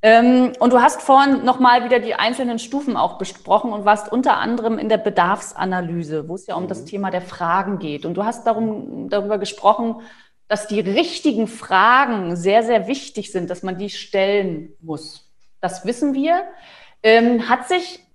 Ähm, 0.00 0.52
und 0.60 0.72
du 0.72 0.80
hast 0.80 1.02
vorhin 1.02 1.44
nochmal 1.44 1.82
wieder 1.84 1.98
die 1.98 2.14
einzelnen 2.14 2.60
Stufen 2.60 2.96
auch 2.96 3.18
besprochen 3.18 3.72
und 3.72 3.84
warst 3.84 4.12
unter 4.12 4.36
anderem 4.36 4.78
in 4.78 4.88
der 4.88 4.98
Bedarfsanalyse, 4.98 6.28
wo 6.28 6.36
es 6.36 6.46
ja 6.46 6.54
um 6.54 6.62
mhm. 6.62 6.68
das 6.68 6.84
Thema 6.84 7.10
der 7.10 7.20
Fragen 7.20 7.80
geht. 7.80 8.06
Und 8.06 8.14
du 8.14 8.24
hast 8.24 8.46
darum, 8.46 9.10
darüber 9.10 9.38
gesprochen, 9.38 10.02
dass 10.46 10.68
die 10.68 10.78
richtigen 10.78 11.48
Fragen 11.48 12.36
sehr, 12.36 12.62
sehr 12.62 12.86
wichtig 12.86 13.32
sind, 13.32 13.50
dass 13.50 13.64
man 13.64 13.76
die 13.76 13.90
stellen 13.90 14.72
muss. 14.80 15.32
Das 15.60 15.84
wissen 15.84 16.14
wir. 16.14 16.44
Ähm, 17.02 17.48
hat 17.48 17.66
sich 17.66 18.05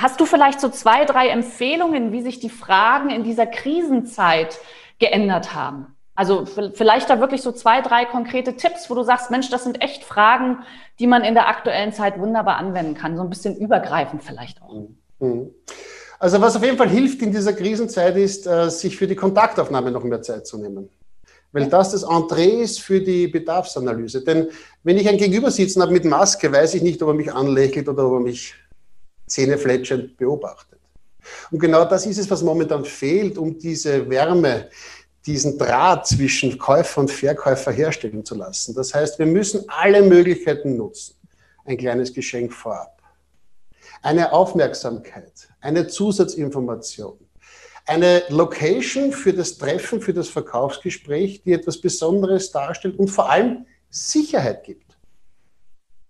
Hast 0.00 0.20
du 0.20 0.26
vielleicht 0.26 0.60
so 0.60 0.68
zwei, 0.68 1.04
drei 1.04 1.28
Empfehlungen, 1.28 2.12
wie 2.12 2.22
sich 2.22 2.38
die 2.38 2.50
Fragen 2.50 3.10
in 3.10 3.24
dieser 3.24 3.46
Krisenzeit 3.46 4.58
geändert 4.98 5.54
haben? 5.54 5.94
Also 6.14 6.46
vielleicht 6.46 7.10
da 7.10 7.20
wirklich 7.20 7.42
so 7.42 7.52
zwei, 7.52 7.80
drei 7.80 8.04
konkrete 8.04 8.56
Tipps, 8.56 8.90
wo 8.90 8.94
du 8.94 9.04
sagst, 9.04 9.30
Mensch, 9.30 9.50
das 9.50 9.64
sind 9.64 9.80
echt 9.80 10.02
Fragen, 10.02 10.58
die 10.98 11.06
man 11.06 11.22
in 11.22 11.34
der 11.34 11.48
aktuellen 11.48 11.92
Zeit 11.92 12.18
wunderbar 12.18 12.56
anwenden 12.56 12.94
kann, 12.94 13.16
so 13.16 13.22
ein 13.22 13.30
bisschen 13.30 13.56
übergreifend 13.56 14.22
vielleicht 14.24 14.60
auch. 14.62 14.88
Mhm. 15.20 15.50
Also 16.18 16.40
was 16.40 16.56
auf 16.56 16.64
jeden 16.64 16.76
Fall 16.76 16.88
hilft 16.88 17.22
in 17.22 17.30
dieser 17.30 17.52
Krisenzeit 17.52 18.16
ist, 18.16 18.46
äh, 18.46 18.68
sich 18.68 18.96
für 18.96 19.06
die 19.06 19.14
Kontaktaufnahme 19.14 19.92
noch 19.92 20.02
mehr 20.02 20.22
Zeit 20.22 20.46
zu 20.46 20.58
nehmen. 20.58 20.88
Weil 21.52 21.68
das 21.68 21.92
das 21.92 22.02
Entree 22.02 22.62
ist 22.62 22.80
für 22.80 23.00
die 23.00 23.28
Bedarfsanalyse. 23.28 24.22
Denn 24.22 24.48
wenn 24.82 24.98
ich 24.98 25.08
ein 25.08 25.16
Gegenüber 25.16 25.50
sitzen 25.50 25.80
habe 25.80 25.92
mit 25.92 26.04
Maske, 26.04 26.52
weiß 26.52 26.74
ich 26.74 26.82
nicht, 26.82 27.00
ob 27.02 27.08
er 27.10 27.14
mich 27.14 27.32
anlächelt 27.32 27.88
oder 27.88 28.06
ob 28.06 28.14
er 28.14 28.20
mich 28.20 28.54
zähnefletschend 29.28 30.16
beobachtet. 30.16 30.78
Und 31.50 31.58
genau 31.58 31.84
das 31.84 32.06
ist 32.06 32.18
es, 32.18 32.30
was 32.30 32.42
momentan 32.42 32.84
fehlt, 32.84 33.38
um 33.38 33.58
diese 33.58 34.08
Wärme, 34.08 34.68
diesen 35.26 35.58
Draht 35.58 36.06
zwischen 36.06 36.56
Käufer 36.58 37.02
und 37.02 37.10
Verkäufer 37.10 37.70
herstellen 37.70 38.24
zu 38.24 38.34
lassen. 38.34 38.74
Das 38.74 38.94
heißt, 38.94 39.18
wir 39.18 39.26
müssen 39.26 39.64
alle 39.68 40.02
Möglichkeiten 40.02 40.76
nutzen. 40.76 41.14
Ein 41.64 41.76
kleines 41.76 42.14
Geschenk 42.14 42.54
vorab, 42.54 43.02
eine 44.00 44.32
Aufmerksamkeit, 44.32 45.48
eine 45.60 45.86
Zusatzinformation, 45.86 47.18
eine 47.84 48.22
Location 48.30 49.12
für 49.12 49.34
das 49.34 49.58
Treffen, 49.58 50.00
für 50.00 50.14
das 50.14 50.30
Verkaufsgespräch, 50.30 51.42
die 51.42 51.52
etwas 51.52 51.78
Besonderes 51.78 52.50
darstellt 52.50 52.98
und 52.98 53.08
vor 53.08 53.28
allem 53.28 53.66
Sicherheit 53.90 54.64
gibt. 54.64 54.87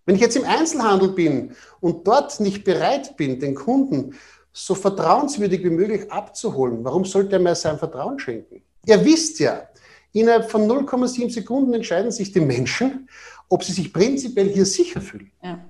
Wenn 0.08 0.14
ich 0.14 0.22
jetzt 0.22 0.36
im 0.36 0.44
Einzelhandel 0.44 1.10
bin 1.10 1.54
und 1.80 2.08
dort 2.08 2.40
nicht 2.40 2.64
bereit 2.64 3.18
bin, 3.18 3.38
den 3.40 3.54
Kunden 3.54 4.14
so 4.54 4.74
vertrauenswürdig 4.74 5.62
wie 5.62 5.68
möglich 5.68 6.10
abzuholen, 6.10 6.82
warum 6.82 7.04
sollte 7.04 7.36
er 7.36 7.40
mir 7.40 7.54
sein 7.54 7.78
Vertrauen 7.78 8.18
schenken? 8.18 8.62
Ihr 8.86 9.04
wisst 9.04 9.38
ja, 9.38 9.68
innerhalb 10.14 10.50
von 10.50 10.66
0,7 10.66 11.30
Sekunden 11.30 11.74
entscheiden 11.74 12.10
sich 12.10 12.32
die 12.32 12.40
Menschen, 12.40 13.06
ob 13.50 13.62
sie 13.62 13.72
sich 13.72 13.92
prinzipiell 13.92 14.48
hier 14.48 14.64
sicher 14.64 15.02
fühlen. 15.02 15.30
Ja. 15.42 15.62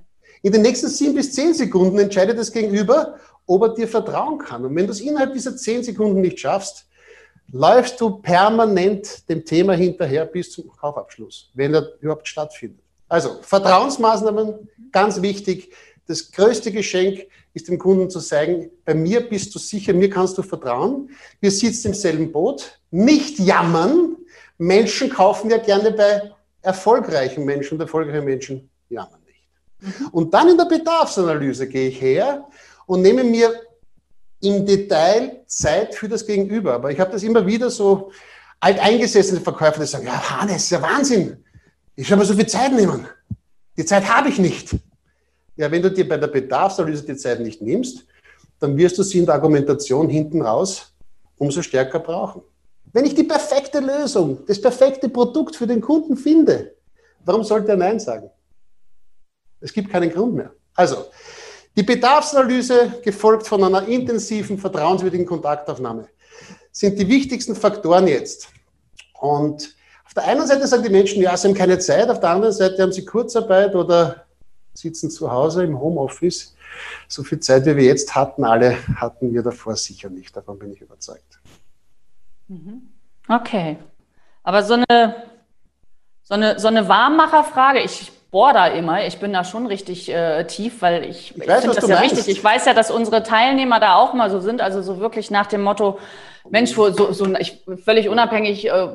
In 0.43 0.53
den 0.53 0.63
nächsten 0.63 0.87
sieben 0.87 1.17
bis 1.17 1.33
zehn 1.33 1.53
Sekunden 1.53 1.99
entscheidet 1.99 2.39
das 2.39 2.53
Gegenüber, 2.53 3.17
ob 3.45 3.63
er 3.63 3.75
dir 3.75 3.89
vertrauen 3.89 4.39
kann. 4.39 4.65
Und 4.65 4.77
wenn 4.77 4.87
du 4.87 4.93
es 4.93 5.01
innerhalb 5.01 5.33
dieser 5.33 5.57
zehn 5.57 5.83
Sekunden 5.83 6.21
nicht 6.21 6.39
schaffst, 6.39 6.87
läufst 7.51 8.01
du 8.01 8.11
permanent 8.19 9.29
dem 9.29 9.45
Thema 9.45 9.73
hinterher 9.73 10.27
bis 10.27 10.53
zum 10.53 10.71
Kaufabschluss, 10.71 11.51
wenn 11.55 11.75
er 11.75 11.89
überhaupt 12.01 12.29
stattfindet. 12.29 12.85
Also 13.09 13.39
Vertrauensmaßnahmen, 13.43 14.69
ganz 14.93 15.23
wichtig. 15.23 15.73
Das 16.07 16.31
größte 16.31 16.73
Geschenk 16.73 17.27
ist 17.55 17.69
dem 17.69 17.79
Kunden 17.79 18.11
zu 18.11 18.19
sagen, 18.19 18.71
bei 18.85 18.95
mir 18.95 19.21
bist 19.29 19.55
du 19.55 19.59
sicher, 19.59 19.93
mir 19.93 20.11
kannst 20.11 20.39
du 20.39 20.43
vertrauen. 20.43 21.11
Wir 21.41 21.51
sitzen 21.51 21.89
im 21.89 21.95
selben 21.95 22.33
Boot. 22.33 22.79
Nicht 22.91 23.39
jammern. 23.39 24.17
Menschen 24.59 25.11
kaufen 25.11 25.51
ja 25.51 25.59
gerne 25.59 25.93
bei 25.93 26.33
erfolgreichen 26.63 27.45
Menschen 27.45 27.75
und 27.75 27.81
erfolgreiche 27.81 28.23
Menschen 28.23 28.69
jammern 28.89 29.21
nicht. 29.27 30.13
Und 30.13 30.35
dann 30.35 30.49
in 30.49 30.57
der 30.57 30.65
Bedarfsanalyse 30.65 31.69
gehe 31.69 31.89
ich 31.89 32.01
her 32.01 32.47
und 32.87 33.03
nehme 33.03 33.25
mir 33.25 33.53
im 34.41 34.65
Detail 34.67 35.43
Zeit 35.47 35.95
für 35.95 36.09
das 36.09 36.27
Gegenüber. 36.27 36.75
Aber 36.75 36.91
ich 36.91 37.01
habe 37.01 37.13
das 37.13 37.23
immer 37.23 37.47
wieder 37.47 37.71
so 37.71 38.11
alteingesessene 38.61 39.41
Verkäufer, 39.41 39.81
die 39.81 39.87
sagen, 39.87 40.07
ja, 40.07 40.41
Hannes, 40.41 40.65
ist 40.65 40.71
ja 40.71 40.83
Wahnsinn. 40.83 41.45
Ich 41.99 42.07
soll 42.07 42.17
mir 42.17 42.25
so 42.25 42.35
viel 42.35 42.47
Zeit 42.47 42.73
nehmen. 42.73 43.09
Die 43.77 43.85
Zeit 43.85 44.09
habe 44.09 44.29
ich 44.29 44.39
nicht. 44.39 44.71
Ja, 45.57 45.69
wenn 45.69 45.83
du 45.83 45.91
dir 45.91 46.09
bei 46.09 46.17
der 46.17 46.29
Bedarfsanalyse 46.29 47.03
die 47.03 47.17
Zeit 47.17 47.41
nicht 47.41 47.61
nimmst, 47.61 48.07
dann 48.61 48.77
wirst 48.77 48.99
du 48.99 49.03
sie 49.03 49.19
in 49.19 49.27
der 49.27 49.35
Argumentation 49.35 50.09
hinten 50.09 50.43
raus 50.43 50.95
umso 51.39 51.61
stärker 51.61 51.99
brauchen. 51.99 52.43
Wenn 52.93 53.05
ich 53.05 53.17
die 53.17 53.25
perfekte 53.25 53.81
Lösung, 53.81 54.47
das 54.47 54.61
perfekte 54.61 55.09
Produkt 55.09 55.57
für 55.57 55.67
den 55.67 55.81
Kunden 55.81 56.17
finde, 56.17 56.77
warum 57.25 57.43
sollte 57.43 57.73
er 57.73 57.77
Nein 57.77 57.99
sagen? 57.99 58.31
Es 59.61 59.73
gibt 59.73 59.91
keinen 59.91 60.13
Grund 60.13 60.35
mehr. 60.35 60.53
Also, 60.75 61.07
die 61.77 61.83
Bedarfsanalyse, 61.83 63.01
gefolgt 63.03 63.49
von 63.49 63.65
einer 63.65 63.89
intensiven, 63.89 64.57
vertrauenswürdigen 64.57 65.27
Kontaktaufnahme, 65.27 66.07
sind 66.71 66.97
die 66.97 67.09
wichtigsten 67.09 67.57
Faktoren 67.57 68.07
jetzt. 68.07 68.51
Und 69.21 69.77
auf 70.09 70.15
der 70.15 70.25
einen 70.25 70.47
Seite 70.47 70.67
sagen 70.67 70.83
die 70.83 70.89
Menschen, 70.89 71.21
ja, 71.21 71.37
sie 71.37 71.49
haben 71.49 71.55
keine 71.55 71.79
Zeit, 71.79 72.09
auf 72.09 72.19
der 72.19 72.31
anderen 72.31 72.55
Seite 72.55 72.83
haben 72.83 72.93
sie 72.93 73.05
Kurzarbeit 73.05 73.75
oder 73.75 74.25
sitzen 74.73 75.11
zu 75.11 75.31
Hause 75.31 75.65
im 75.65 75.79
Homeoffice. 75.79 76.57
So 77.09 77.23
viel 77.23 77.41
Zeit, 77.41 77.67
wie 77.67 77.77
wir 77.77 77.85
jetzt 77.85 78.15
hatten, 78.15 78.43
alle 78.43 78.79
hatten 78.97 79.35
wir 79.35 79.43
davor 79.43 79.77
sicher 79.77 80.09
nicht. 80.09 80.35
Davon 80.35 80.59
bin 80.59 80.73
ich 80.73 80.81
überzeugt. 80.81 81.39
Mhm. 82.47 82.89
Okay. 83.29 83.77
Aber 84.43 84.63
so 84.63 84.75
eine, 84.75 85.15
so 86.23 86.35
eine, 86.35 86.59
so 86.59 86.69
eine 86.69 86.89
Warmmacherfrage, 86.89 87.81
ich 87.81 88.11
bohr 88.31 88.55
da 88.55 88.69
immer, 88.69 89.07
ich 89.07 89.19
bin 89.19 89.35
da 89.35 89.45
schon 89.45 89.67
richtig 89.67 90.09
äh, 90.09 90.45
tief, 90.45 90.81
weil 90.81 91.05
ich, 91.05 91.37
ich, 91.37 91.43
ich 91.43 91.53
finde 91.53 91.75
das 91.75 91.87
ja 91.87 91.97
meinst. 91.97 92.17
wichtig. 92.17 92.39
Ich 92.39 92.43
weiß 92.43 92.65
ja, 92.65 92.73
dass 92.73 92.91
unsere 92.91 93.23
Teilnehmer 93.23 93.79
da 93.79 93.97
auch 93.97 94.15
mal 94.15 94.31
so 94.31 94.41
sind, 94.41 94.63
also 94.63 94.81
so 94.81 95.01
wirklich 95.01 95.31
nach 95.31 95.49
dem 95.49 95.61
Motto, 95.61 95.99
Mensch, 96.49 96.73
so, 96.73 97.13
so 97.13 97.27
ich, 97.39 97.63
völlig 97.85 98.09
unabhängig, 98.09 98.69
äh, 98.69 98.89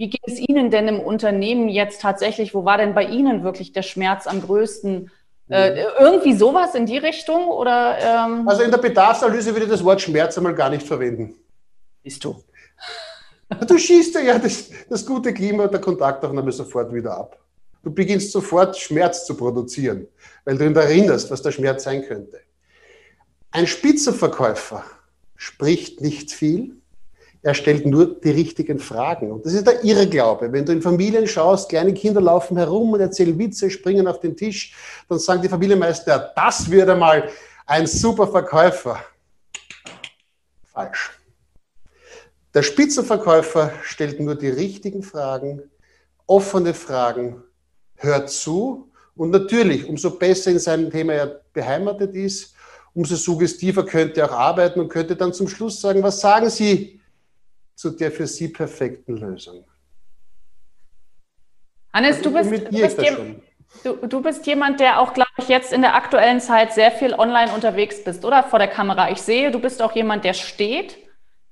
wie 0.00 0.08
geht 0.08 0.26
es 0.26 0.38
Ihnen 0.38 0.70
denn 0.70 0.88
im 0.88 0.98
Unternehmen 0.98 1.68
jetzt 1.68 2.00
tatsächlich? 2.00 2.54
Wo 2.54 2.64
war 2.64 2.78
denn 2.78 2.94
bei 2.94 3.04
Ihnen 3.04 3.44
wirklich 3.44 3.72
der 3.72 3.82
Schmerz 3.82 4.26
am 4.26 4.40
größten? 4.40 5.10
Äh, 5.50 5.72
mhm. 5.72 5.88
irgendwie 5.98 6.32
sowas 6.32 6.74
in 6.74 6.86
die 6.86 6.96
Richtung? 6.96 7.48
Oder, 7.48 7.98
ähm 7.98 8.48
also 8.48 8.62
in 8.62 8.70
der 8.70 8.78
Bedarfsanalyse 8.78 9.52
würde 9.52 9.66
ich 9.66 9.70
das 9.70 9.84
Wort 9.84 10.00
Schmerz 10.00 10.38
einmal 10.38 10.54
gar 10.54 10.70
nicht 10.70 10.86
verwenden. 10.86 11.34
Bist 12.02 12.24
du? 12.24 12.42
Du 13.66 13.76
schießt 13.76 14.14
ja 14.14 14.38
das, 14.38 14.70
das 14.88 15.04
gute 15.04 15.34
Klima 15.34 15.66
der 15.66 15.80
Kontaktaufnahme 15.80 16.52
sofort 16.52 16.94
wieder 16.94 17.18
ab. 17.18 17.38
Du 17.82 17.92
beginnst 17.92 18.32
sofort 18.32 18.78
Schmerz 18.78 19.26
zu 19.26 19.36
produzieren, 19.36 20.06
weil 20.46 20.56
du 20.56 20.64
ihn 20.64 20.76
erinnerst, 20.76 21.30
was 21.30 21.42
der 21.42 21.50
Schmerz 21.50 21.84
sein 21.84 22.06
könnte. 22.06 22.40
Ein 23.50 23.66
Spitzenverkäufer 23.66 24.82
spricht 25.36 26.00
nicht 26.00 26.30
viel, 26.30 26.79
er 27.42 27.54
stellt 27.54 27.86
nur 27.86 28.20
die 28.20 28.30
richtigen 28.30 28.78
Fragen. 28.78 29.32
Und 29.32 29.46
das 29.46 29.54
ist 29.54 29.66
der 29.66 29.82
Irrglaube. 29.82 30.52
Wenn 30.52 30.66
du 30.66 30.72
in 30.72 30.82
Familien 30.82 31.26
schaust, 31.26 31.70
kleine 31.70 31.94
Kinder 31.94 32.20
laufen 32.20 32.56
herum 32.56 32.92
und 32.92 33.00
erzählen 33.00 33.38
Witze, 33.38 33.70
springen 33.70 34.06
auf 34.06 34.20
den 34.20 34.36
Tisch, 34.36 34.74
dann 35.08 35.18
sagen 35.18 35.40
die 35.40 35.48
Familienmeister, 35.48 36.32
das 36.36 36.70
wird 36.70 36.88
einmal 36.88 37.30
ein 37.66 37.86
super 37.86 38.26
Verkäufer. 38.26 39.02
Falsch. 40.64 41.12
Der 42.52 42.62
Spitzenverkäufer 42.62 43.72
stellt 43.82 44.20
nur 44.20 44.34
die 44.34 44.48
richtigen 44.48 45.02
Fragen, 45.02 45.62
offene 46.26 46.74
Fragen, 46.74 47.42
hört 47.96 48.28
zu 48.30 48.90
und 49.14 49.30
natürlich, 49.30 49.86
umso 49.88 50.10
besser 50.10 50.50
in 50.50 50.58
seinem 50.58 50.90
Thema 50.90 51.12
er 51.12 51.40
beheimatet 51.52 52.14
ist, 52.14 52.54
umso 52.92 53.16
suggestiver 53.16 53.86
könnte 53.86 54.20
er 54.20 54.30
auch 54.30 54.36
arbeiten 54.36 54.80
und 54.80 54.88
könnte 54.88 55.14
dann 55.14 55.32
zum 55.32 55.48
Schluss 55.48 55.80
sagen, 55.80 56.02
was 56.02 56.20
sagen 56.20 56.50
Sie, 56.50 56.99
zu 57.80 57.90
der 57.90 58.12
für 58.12 58.26
Sie 58.26 58.48
perfekten 58.48 59.16
Lösung. 59.16 59.64
Hannes, 61.94 62.20
du 62.20 62.30
bist, 62.30 62.50
du 62.50 62.70
bist, 62.70 62.98
du, 63.82 64.06
du 64.06 64.22
bist, 64.22 64.46
jemand, 64.46 64.80
der 64.80 65.00
auch, 65.00 65.14
glaube 65.14 65.30
ich, 65.38 65.48
jetzt 65.48 65.72
in 65.72 65.80
der 65.80 65.94
aktuellen 65.94 66.40
Zeit 66.40 66.74
sehr 66.74 66.92
viel 66.92 67.14
online 67.14 67.52
unterwegs 67.52 68.04
bist, 68.04 68.24
oder? 68.24 68.42
Vor 68.42 68.58
der 68.58 68.68
Kamera. 68.68 69.10
Ich 69.10 69.22
sehe, 69.22 69.50
du 69.50 69.58
bist 69.58 69.80
auch 69.80 69.92
jemand, 69.92 70.24
der 70.24 70.34
steht. 70.34 70.98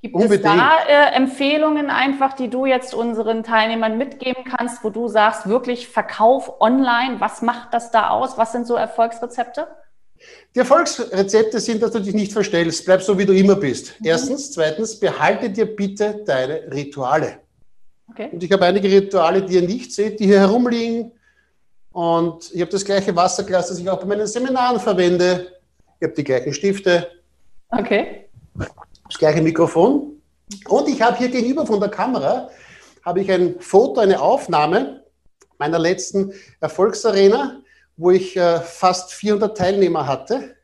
Gibt 0.03 0.15
Unbedingt. 0.15 0.45
es 0.45 0.53
da 0.53 0.79
äh, 0.87 1.17
Empfehlungen 1.17 1.91
einfach, 1.91 2.35
die 2.35 2.49
du 2.49 2.67
jetzt 2.67 2.95
unseren 2.95 3.43
Teilnehmern 3.43 3.99
mitgeben 3.99 4.45
kannst, 4.45 4.85
wo 4.85 4.91
du 4.91 5.09
sagst, 5.09 5.49
wirklich 5.49 5.89
Verkauf 5.89 6.61
online, 6.61 7.21
was 7.21 7.43
macht 7.43 7.73
das 7.73 7.91
da 7.91 8.11
aus? 8.11 8.39
Was 8.39 8.53
sind 8.53 8.67
so 8.67 8.77
Erfolgsrezepte? 8.77 9.67
Die 10.55 10.61
Erfolgsrezepte 10.61 11.61
sind, 11.61 11.83
dass 11.83 11.93
du 11.93 12.01
dich 12.01 12.15
nicht 12.15 12.33
verstellst. 12.33 12.85
Bleib 12.85 13.03
so, 13.03 13.17
wie 13.19 13.27
du 13.27 13.33
immer 13.33 13.57
bist. 13.57 13.95
Mhm. 14.01 14.07
Erstens. 14.07 14.53
Zweitens, 14.53 14.99
behalte 14.99 15.51
dir 15.51 15.67
bitte 15.67 16.23
deine 16.25 16.63
Rituale. 16.73 17.39
Okay. 18.11 18.31
Und 18.33 18.43
ich 18.43 18.51
habe 18.51 18.65
einige 18.65 18.91
Rituale, 18.91 19.43
die 19.43 19.55
ihr 19.55 19.63
nicht 19.63 19.93
seht, 19.93 20.19
die 20.19 20.27
hier 20.27 20.41
herumliegen. 20.41 21.13
Und 21.93 22.51
ich 22.53 22.61
habe 22.61 22.71
das 22.71 22.85
gleiche 22.85 23.15
Wasserglas, 23.15 23.69
das 23.69 23.79
ich 23.79 23.89
auch 23.89 24.01
bei 24.01 24.07
meinen 24.07 24.27
Seminaren 24.27 24.81
verwende. 24.81 25.53
Ich 26.01 26.05
habe 26.05 26.15
die 26.15 26.25
gleichen 26.25 26.53
Stifte. 26.53 27.09
Okay. 27.71 28.29
Das 28.55 29.19
gleiche 29.19 29.43
Mikrofon. 29.43 30.21
Und 30.69 30.89
ich 30.89 31.03
habe 31.03 31.17
hier 31.19 31.29
gegenüber 31.29 31.67
von 31.67 31.81
der 31.81 31.91
Kamera 31.91 32.51
habe 33.05 33.21
ich 33.21 33.31
ein 33.31 33.59
Foto, 33.61 34.01
eine 34.01 34.21
Aufnahme 34.21 35.03
meiner 35.59 35.79
letzten 35.79 36.33
Erfolgsarena, 36.61 37.61
wo 37.99 38.13
ich 38.13 38.37
äh, 38.37 38.61
fast 38.61 39.13
400 39.13 39.59
Teilnehmer 39.59 40.07
hatte. 40.07 40.57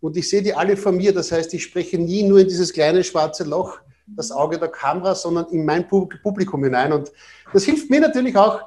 Und 0.00 0.16
ich 0.16 0.30
sehe 0.30 0.40
die 0.40 0.54
alle 0.54 0.76
vor 0.76 0.92
mir. 0.92 1.12
Das 1.12 1.32
heißt, 1.32 1.52
ich 1.52 1.64
spreche 1.64 1.98
nie 1.98 2.22
nur 2.22 2.38
in 2.38 2.48
dieses 2.48 2.72
kleine 2.72 3.02
schwarze 3.04 3.44
Loch, 3.44 3.80
das 4.06 4.30
Auge 4.30 4.58
der 4.58 4.68
Kamera, 4.68 5.14
sondern 5.14 5.46
in 5.46 5.66
mein 5.66 5.86
Publikum 5.88 6.62
hinein. 6.62 6.92
Und 6.92 7.12
das 7.52 7.64
hilft 7.64 7.90
mir 7.90 8.00
natürlich 8.00 8.36
auch, 8.36 8.62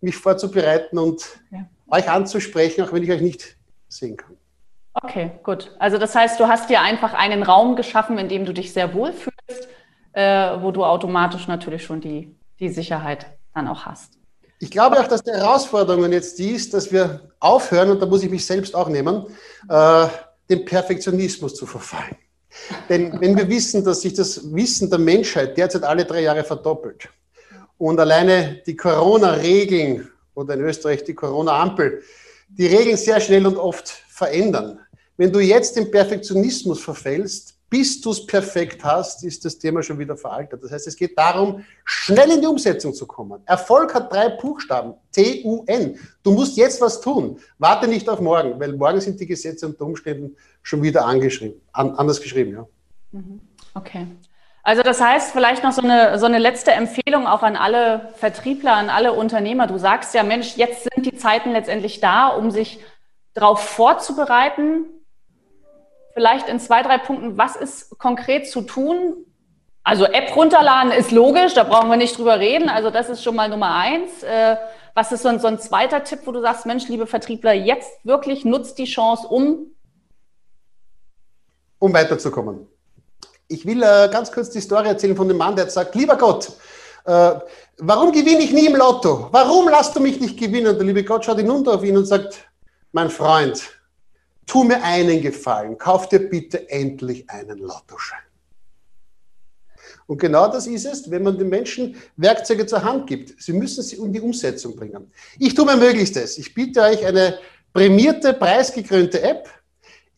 mich 0.00 0.16
vorzubereiten 0.16 0.98
und 0.98 1.24
ja. 1.50 1.66
euch 1.88 2.08
anzusprechen, 2.08 2.84
auch 2.84 2.92
wenn 2.92 3.02
ich 3.02 3.10
euch 3.10 3.22
nicht 3.22 3.56
sehen 3.88 4.16
kann. 4.16 4.36
Okay, 4.92 5.32
gut. 5.42 5.74
Also 5.80 5.98
das 5.98 6.14
heißt, 6.14 6.38
du 6.38 6.46
hast 6.46 6.70
dir 6.70 6.80
einfach 6.80 7.14
einen 7.14 7.42
Raum 7.42 7.74
geschaffen, 7.74 8.18
in 8.18 8.28
dem 8.28 8.44
du 8.44 8.52
dich 8.52 8.72
sehr 8.72 8.94
wohl 8.94 9.12
fühlst, 9.12 9.68
äh, 10.12 10.60
wo 10.60 10.70
du 10.70 10.84
automatisch 10.84 11.48
natürlich 11.48 11.82
schon 11.82 12.00
die, 12.00 12.36
die 12.60 12.68
Sicherheit 12.68 13.26
dann 13.52 13.66
auch 13.66 13.86
hast. 13.86 14.18
Ich 14.60 14.70
glaube 14.70 15.00
auch, 15.00 15.08
dass 15.08 15.22
die 15.22 15.32
Herausforderung 15.32 16.10
jetzt 16.12 16.38
die 16.38 16.50
ist, 16.50 16.72
dass 16.74 16.92
wir 16.92 17.28
aufhören, 17.40 17.90
und 17.90 18.00
da 18.00 18.06
muss 18.06 18.22
ich 18.22 18.30
mich 18.30 18.46
selbst 18.46 18.74
auch 18.74 18.88
nehmen, 18.88 19.26
äh, 19.68 20.06
dem 20.48 20.64
Perfektionismus 20.64 21.54
zu 21.54 21.66
verfallen. 21.66 22.16
Denn 22.88 23.20
wenn 23.20 23.36
wir 23.36 23.48
wissen, 23.48 23.84
dass 23.84 24.02
sich 24.02 24.14
das 24.14 24.54
Wissen 24.54 24.88
der 24.88 24.98
Menschheit 24.98 25.56
derzeit 25.56 25.82
alle 25.82 26.04
drei 26.04 26.22
Jahre 26.22 26.44
verdoppelt 26.44 27.08
und 27.78 27.98
alleine 27.98 28.62
die 28.66 28.76
Corona-Regeln 28.76 30.08
oder 30.34 30.54
in 30.54 30.60
Österreich 30.60 31.02
die 31.04 31.14
Corona-Ampel 31.14 32.02
die 32.48 32.66
Regeln 32.66 32.96
sehr 32.96 33.20
schnell 33.20 33.46
und 33.46 33.56
oft 33.56 33.88
verändern, 33.88 34.78
wenn 35.16 35.32
du 35.32 35.40
jetzt 35.40 35.76
den 35.76 35.90
Perfektionismus 35.90 36.80
verfällst, 36.80 37.53
bis 37.74 38.00
du 38.00 38.12
es 38.12 38.24
perfekt 38.24 38.84
hast, 38.84 39.24
ist 39.24 39.44
das 39.44 39.58
Thema 39.58 39.82
schon 39.82 39.98
wieder 39.98 40.16
veraltet. 40.16 40.62
Das 40.62 40.70
heißt, 40.70 40.86
es 40.86 40.94
geht 40.94 41.18
darum, 41.18 41.64
schnell 41.84 42.30
in 42.30 42.40
die 42.40 42.46
Umsetzung 42.46 42.94
zu 42.94 43.04
kommen. 43.04 43.42
Erfolg 43.46 43.92
hat 43.92 44.12
drei 44.12 44.28
Buchstaben, 44.28 44.94
T-U-N. 45.10 45.98
Du 46.22 46.30
musst 46.30 46.56
jetzt 46.56 46.80
was 46.80 47.00
tun. 47.00 47.40
Warte 47.58 47.88
nicht 47.88 48.08
auf 48.08 48.20
morgen, 48.20 48.60
weil 48.60 48.74
morgen 48.74 49.00
sind 49.00 49.18
die 49.18 49.26
Gesetze 49.26 49.66
unter 49.66 49.86
Umständen 49.86 50.36
schon 50.62 50.84
wieder 50.84 51.04
angeschrieben, 51.04 51.60
an, 51.72 51.96
anders 51.96 52.20
geschrieben. 52.20 52.52
Ja. 52.52 52.66
Mhm. 53.10 53.40
Okay. 53.74 54.06
Also 54.62 54.82
das 54.82 55.00
heißt, 55.00 55.32
vielleicht 55.32 55.64
noch 55.64 55.72
so 55.72 55.82
eine, 55.82 56.16
so 56.20 56.26
eine 56.26 56.38
letzte 56.38 56.70
Empfehlung 56.70 57.26
auch 57.26 57.42
an 57.42 57.56
alle 57.56 58.12
Vertriebler, 58.14 58.74
an 58.74 58.88
alle 58.88 59.14
Unternehmer. 59.14 59.66
Du 59.66 59.78
sagst 59.78 60.14
ja, 60.14 60.22
Mensch, 60.22 60.56
jetzt 60.56 60.84
sind 60.84 61.06
die 61.06 61.16
Zeiten 61.16 61.50
letztendlich 61.50 61.98
da, 61.98 62.28
um 62.28 62.52
sich 62.52 62.78
darauf 63.32 63.60
vorzubereiten, 63.60 64.84
vielleicht 66.14 66.48
in 66.48 66.60
zwei, 66.60 66.82
drei 66.82 66.98
Punkten, 66.98 67.36
was 67.36 67.56
ist 67.56 67.98
konkret 67.98 68.48
zu 68.48 68.62
tun? 68.62 69.16
Also 69.82 70.06
App 70.06 70.34
runterladen 70.34 70.92
ist 70.92 71.10
logisch, 71.10 71.52
da 71.52 71.64
brauchen 71.64 71.90
wir 71.90 71.98
nicht 71.98 72.16
drüber 72.16 72.40
reden. 72.40 72.70
Also 72.70 72.88
das 72.90 73.10
ist 73.10 73.22
schon 73.22 73.36
mal 73.36 73.48
Nummer 73.48 73.74
eins. 73.74 74.22
Äh, 74.22 74.56
was 74.94 75.12
ist 75.12 75.22
so 75.22 75.28
ein, 75.28 75.40
so 75.40 75.48
ein 75.48 75.58
zweiter 75.58 76.04
Tipp, 76.04 76.20
wo 76.24 76.32
du 76.32 76.40
sagst, 76.40 76.64
Mensch, 76.66 76.88
liebe 76.88 77.06
Vertriebler, 77.06 77.52
jetzt 77.52 77.90
wirklich 78.04 78.44
nutzt 78.44 78.78
die 78.78 78.84
Chance, 78.84 79.26
um 79.28 79.66
um 81.80 81.92
weiterzukommen. 81.92 82.66
Ich 83.48 83.66
will 83.66 83.82
äh, 83.82 84.08
ganz 84.10 84.32
kurz 84.32 84.48
die 84.48 84.60
Story 84.60 84.88
erzählen 84.88 85.14
von 85.14 85.28
dem 85.28 85.36
Mann, 85.36 85.54
der 85.54 85.68
sagt, 85.68 85.94
lieber 85.94 86.16
Gott, 86.16 86.50
äh, 87.04 87.34
warum 87.78 88.10
gewinne 88.10 88.42
ich 88.42 88.52
nie 88.52 88.66
im 88.66 88.76
Lotto? 88.76 89.28
Warum 89.30 89.68
lasst 89.68 89.94
du 89.94 90.00
mich 90.00 90.18
nicht 90.18 90.38
gewinnen? 90.38 90.68
Und 90.68 90.78
der 90.78 90.86
liebe 90.86 91.04
Gott 91.04 91.26
schaut 91.26 91.36
hinunter 91.36 91.74
auf 91.74 91.84
ihn 91.84 91.96
und 91.96 92.06
sagt, 92.06 92.48
mein 92.92 93.10
Freund, 93.10 93.62
tu 94.46 94.64
mir 94.64 94.82
einen 94.82 95.20
Gefallen, 95.20 95.78
kauf 95.78 96.08
dir 96.08 96.20
bitte 96.20 96.68
endlich 96.70 97.28
einen 97.30 97.58
Lottoschein. 97.58 98.18
Und 100.06 100.18
genau 100.18 100.48
das 100.48 100.66
ist 100.66 100.84
es, 100.84 101.10
wenn 101.10 101.22
man 101.22 101.38
den 101.38 101.48
Menschen 101.48 101.96
Werkzeuge 102.16 102.66
zur 102.66 102.82
Hand 102.82 103.06
gibt. 103.06 103.40
Sie 103.42 103.52
müssen 103.52 103.82
sie 103.82 103.96
um 103.96 104.12
die 104.12 104.20
Umsetzung 104.20 104.76
bringen. 104.76 105.10
Ich 105.38 105.54
tue 105.54 105.64
mein 105.64 105.78
Möglichstes. 105.78 106.36
Ich 106.36 106.52
biete 106.52 106.82
euch 106.82 107.04
eine 107.06 107.38
prämierte, 107.72 108.34
preisgekrönte 108.34 109.22
App. 109.22 109.48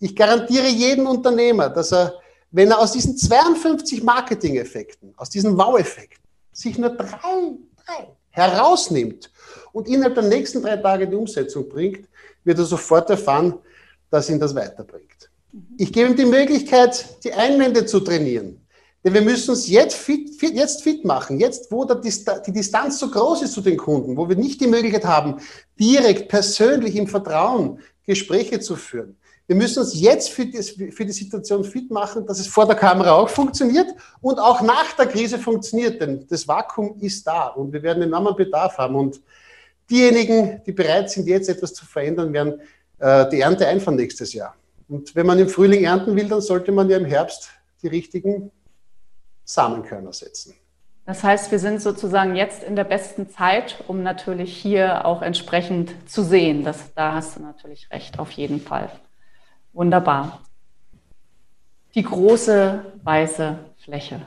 Ich 0.01 0.15
garantiere 0.17 0.67
jedem 0.67 1.07
Unternehmer, 1.07 1.69
dass 1.71 1.93
er, 1.93 2.15
wenn 2.51 2.71
er 2.71 2.81
aus 2.81 2.93
diesen 2.93 3.17
52 3.17 4.03
Marketing-Effekten, 4.03 5.15
aus 5.17 5.31
diesen 5.31 5.57
Wow-Effekten, 5.57 6.25
sich 6.53 6.79
nur 6.79 6.91
drei, 6.91 7.07
drei 7.07 8.09
herausnimmt 8.31 9.31
und 9.73 9.89
innerhalb 9.89 10.15
der 10.15 10.25
nächsten 10.25 10.63
drei 10.63 10.77
Tage 10.77 11.09
die 11.09 11.17
Umsetzung 11.17 11.69
bringt, 11.69 12.09
wird 12.45 12.59
er 12.59 12.65
sofort 12.65 13.09
erfahren, 13.09 13.59
das 14.11 14.31
ihn 14.31 14.41
das 14.41 14.55
weiterbringt. 14.55 15.31
Ich 15.79 15.93
gebe 15.93 16.11
ihm 16.11 16.17
die 16.17 16.27
Möglichkeit, 16.27 17.23
die 17.25 17.33
Einwände 17.33 17.87
zu 17.87 18.01
trainieren. 18.01 18.61
Denn 19.05 19.15
wir 19.15 19.23
müssen 19.23 19.51
uns 19.51 19.69
jetzt 19.69 19.97
fit, 19.97 20.35
fit, 20.35 20.55
jetzt 20.55 20.83
fit 20.83 21.05
machen, 21.05 21.39
jetzt 21.39 21.71
wo 21.71 21.85
die 21.85 22.53
Distanz 22.53 22.99
so 22.99 23.09
groß 23.09 23.43
ist 23.43 23.53
zu 23.53 23.61
den 23.61 23.77
Kunden, 23.77 24.17
wo 24.17 24.29
wir 24.29 24.35
nicht 24.35 24.61
die 24.61 24.67
Möglichkeit 24.67 25.05
haben, 25.05 25.37
direkt 25.79 26.29
persönlich 26.29 26.97
im 26.97 27.07
Vertrauen 27.07 27.79
Gespräche 28.05 28.59
zu 28.59 28.75
führen. 28.75 29.17
Wir 29.47 29.55
müssen 29.55 29.79
uns 29.79 29.99
jetzt 29.99 30.31
für 30.31 30.45
die, 30.45 30.61
für 30.61 31.05
die 31.05 31.13
Situation 31.13 31.63
fit 31.63 31.89
machen, 31.89 32.27
dass 32.27 32.41
es 32.41 32.49
vor 32.49 32.67
der 32.67 32.75
Kamera 32.75 33.13
auch 33.13 33.29
funktioniert 33.29 33.87
und 34.21 34.41
auch 34.41 34.61
nach 34.61 34.93
der 34.95 35.07
Krise 35.07 35.39
funktioniert, 35.39 36.01
denn 36.01 36.27
das 36.29 36.49
Vakuum 36.49 36.99
ist 37.01 37.25
da 37.25 37.49
und 37.49 37.73
wir 37.73 37.83
werden 37.83 38.03
enormen 38.03 38.35
Bedarf 38.35 38.77
haben. 38.77 38.97
Und 38.97 39.21
diejenigen, 39.89 40.61
die 40.67 40.73
bereit 40.73 41.11
sind, 41.11 41.29
jetzt 41.29 41.49
etwas 41.49 41.73
zu 41.75 41.87
verändern, 41.87 42.33
werden 42.33 42.61
die 42.99 43.41
Ernte 43.41 43.67
einfahren 43.67 43.97
nächstes 43.97 44.33
Jahr. 44.33 44.55
Und 44.89 45.15
wenn 45.15 45.27
man 45.27 45.39
im 45.39 45.49
Frühling 45.49 45.85
ernten 45.85 46.15
will, 46.17 46.29
dann 46.29 46.41
sollte 46.41 46.73
man 46.73 46.89
ja 46.89 46.97
im 46.97 47.05
Herbst 47.05 47.51
die 47.83 47.89
richtigen 47.89 48.51
Samenkörner 49.45 50.13
setzen. 50.13 50.55
Das 51.05 51.23
heißt, 51.23 51.53
wir 51.53 51.59
sind 51.59 51.81
sozusagen 51.81 52.35
jetzt 52.35 52.65
in 52.65 52.75
der 52.75 52.85
besten 52.85 53.31
Zeit, 53.31 53.77
um 53.87 54.03
natürlich 54.03 54.57
hier 54.57 55.05
auch 55.05 55.23
entsprechend 55.23 55.95
zu 56.11 56.25
sehen. 56.25 56.65
Das, 56.65 56.93
da 56.95 57.15
hast 57.15 57.37
du 57.37 57.43
natürlich 57.43 57.91
recht, 57.93 58.19
auf 58.19 58.33
jeden 58.33 58.61
Fall. 58.61 58.91
Wunderbar. 59.73 60.41
Die 61.95 62.03
große 62.03 62.85
weiße 63.05 63.59
Fläche. 63.85 64.21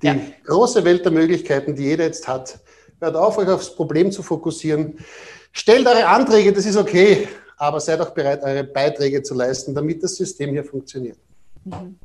Die 0.00 0.06
ja. 0.06 0.16
große 0.44 0.84
Welt 0.84 1.04
der 1.04 1.12
Möglichkeiten, 1.12 1.74
die 1.74 1.84
jeder 1.84 2.04
jetzt 2.04 2.26
hat. 2.26 2.60
Hört 2.98 3.14
auf, 3.14 3.36
euch 3.36 3.48
aufs 3.48 3.74
Problem 3.74 4.10
zu 4.10 4.22
fokussieren. 4.22 4.98
Stellt 5.52 5.86
eure 5.86 6.06
Anträge, 6.06 6.52
das 6.52 6.64
ist 6.64 6.76
okay 6.76 7.28
aber 7.56 7.80
seid 7.80 8.00
auch 8.00 8.10
bereit, 8.10 8.42
eure 8.42 8.64
Beiträge 8.64 9.22
zu 9.22 9.34
leisten, 9.34 9.74
damit 9.74 10.02
das 10.02 10.16
System 10.16 10.50
hier 10.50 10.64
funktioniert. 10.64 11.18
Mhm. 11.64 11.98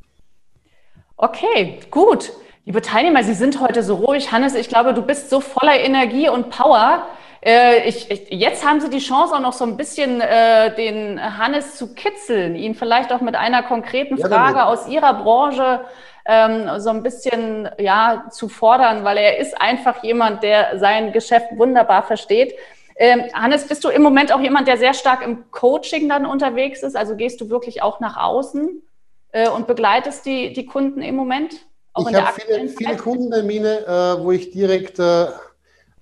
Okay, 1.17 1.79
gut. 1.91 2.31
Liebe 2.65 2.81
Teilnehmer, 2.81 3.23
Sie 3.23 3.33
sind 3.33 3.59
heute 3.59 3.83
so 3.83 3.95
ruhig. 3.95 4.31
Hannes, 4.31 4.55
ich 4.55 4.69
glaube, 4.69 4.93
du 4.93 5.01
bist 5.01 5.29
so 5.29 5.41
voller 5.41 5.79
Energie 5.79 6.29
und 6.29 6.49
Power. 6.49 7.05
Äh, 7.43 7.87
ich, 7.87 8.09
ich, 8.09 8.29
jetzt 8.29 8.65
haben 8.65 8.79
Sie 8.79 8.89
die 8.89 8.99
Chance 8.99 9.35
auch 9.35 9.39
noch 9.39 9.53
so 9.53 9.65
ein 9.65 9.77
bisschen 9.77 10.21
äh, 10.21 10.73
den 10.75 11.19
Hannes 11.37 11.75
zu 11.75 11.93
kitzeln, 11.93 12.55
ihn 12.55 12.75
vielleicht 12.75 13.11
auch 13.11 13.21
mit 13.21 13.35
einer 13.35 13.63
konkreten 13.63 14.17
Frage 14.17 14.57
ja, 14.57 14.65
aus 14.65 14.87
Ihrer 14.87 15.15
Branche 15.15 15.81
ähm, 16.25 16.79
so 16.79 16.91
ein 16.91 17.03
bisschen 17.03 17.69
ja, 17.79 18.25
zu 18.31 18.47
fordern, 18.47 19.03
weil 19.03 19.17
er 19.17 19.37
ist 19.39 19.59
einfach 19.59 20.03
jemand, 20.03 20.43
der 20.43 20.77
sein 20.79 21.11
Geschäft 21.11 21.47
wunderbar 21.57 22.03
versteht. 22.03 22.53
Ähm, 23.01 23.23
Hannes, 23.33 23.67
bist 23.67 23.83
du 23.83 23.89
im 23.89 24.03
Moment 24.03 24.31
auch 24.31 24.39
jemand, 24.39 24.67
der 24.67 24.77
sehr 24.77 24.93
stark 24.93 25.25
im 25.25 25.49
Coaching 25.49 26.07
dann 26.07 26.27
unterwegs 26.27 26.83
ist? 26.83 26.95
Also 26.95 27.15
gehst 27.15 27.41
du 27.41 27.49
wirklich 27.49 27.81
auch 27.81 27.99
nach 27.99 28.15
außen 28.15 28.83
äh, 29.31 29.49
und 29.49 29.65
begleitest 29.65 30.23
die, 30.23 30.53
die 30.53 30.67
Kunden 30.67 31.01
im 31.01 31.15
Moment? 31.15 31.65
Auch 31.93 32.07
ich 32.07 32.15
habe 32.15 32.39
viele, 32.39 32.69
viele 32.69 32.97
Kundentermine, 32.97 33.87
äh, 33.87 34.23
wo 34.23 34.31
ich 34.31 34.51
direkt 34.51 34.99
äh, 34.99 35.25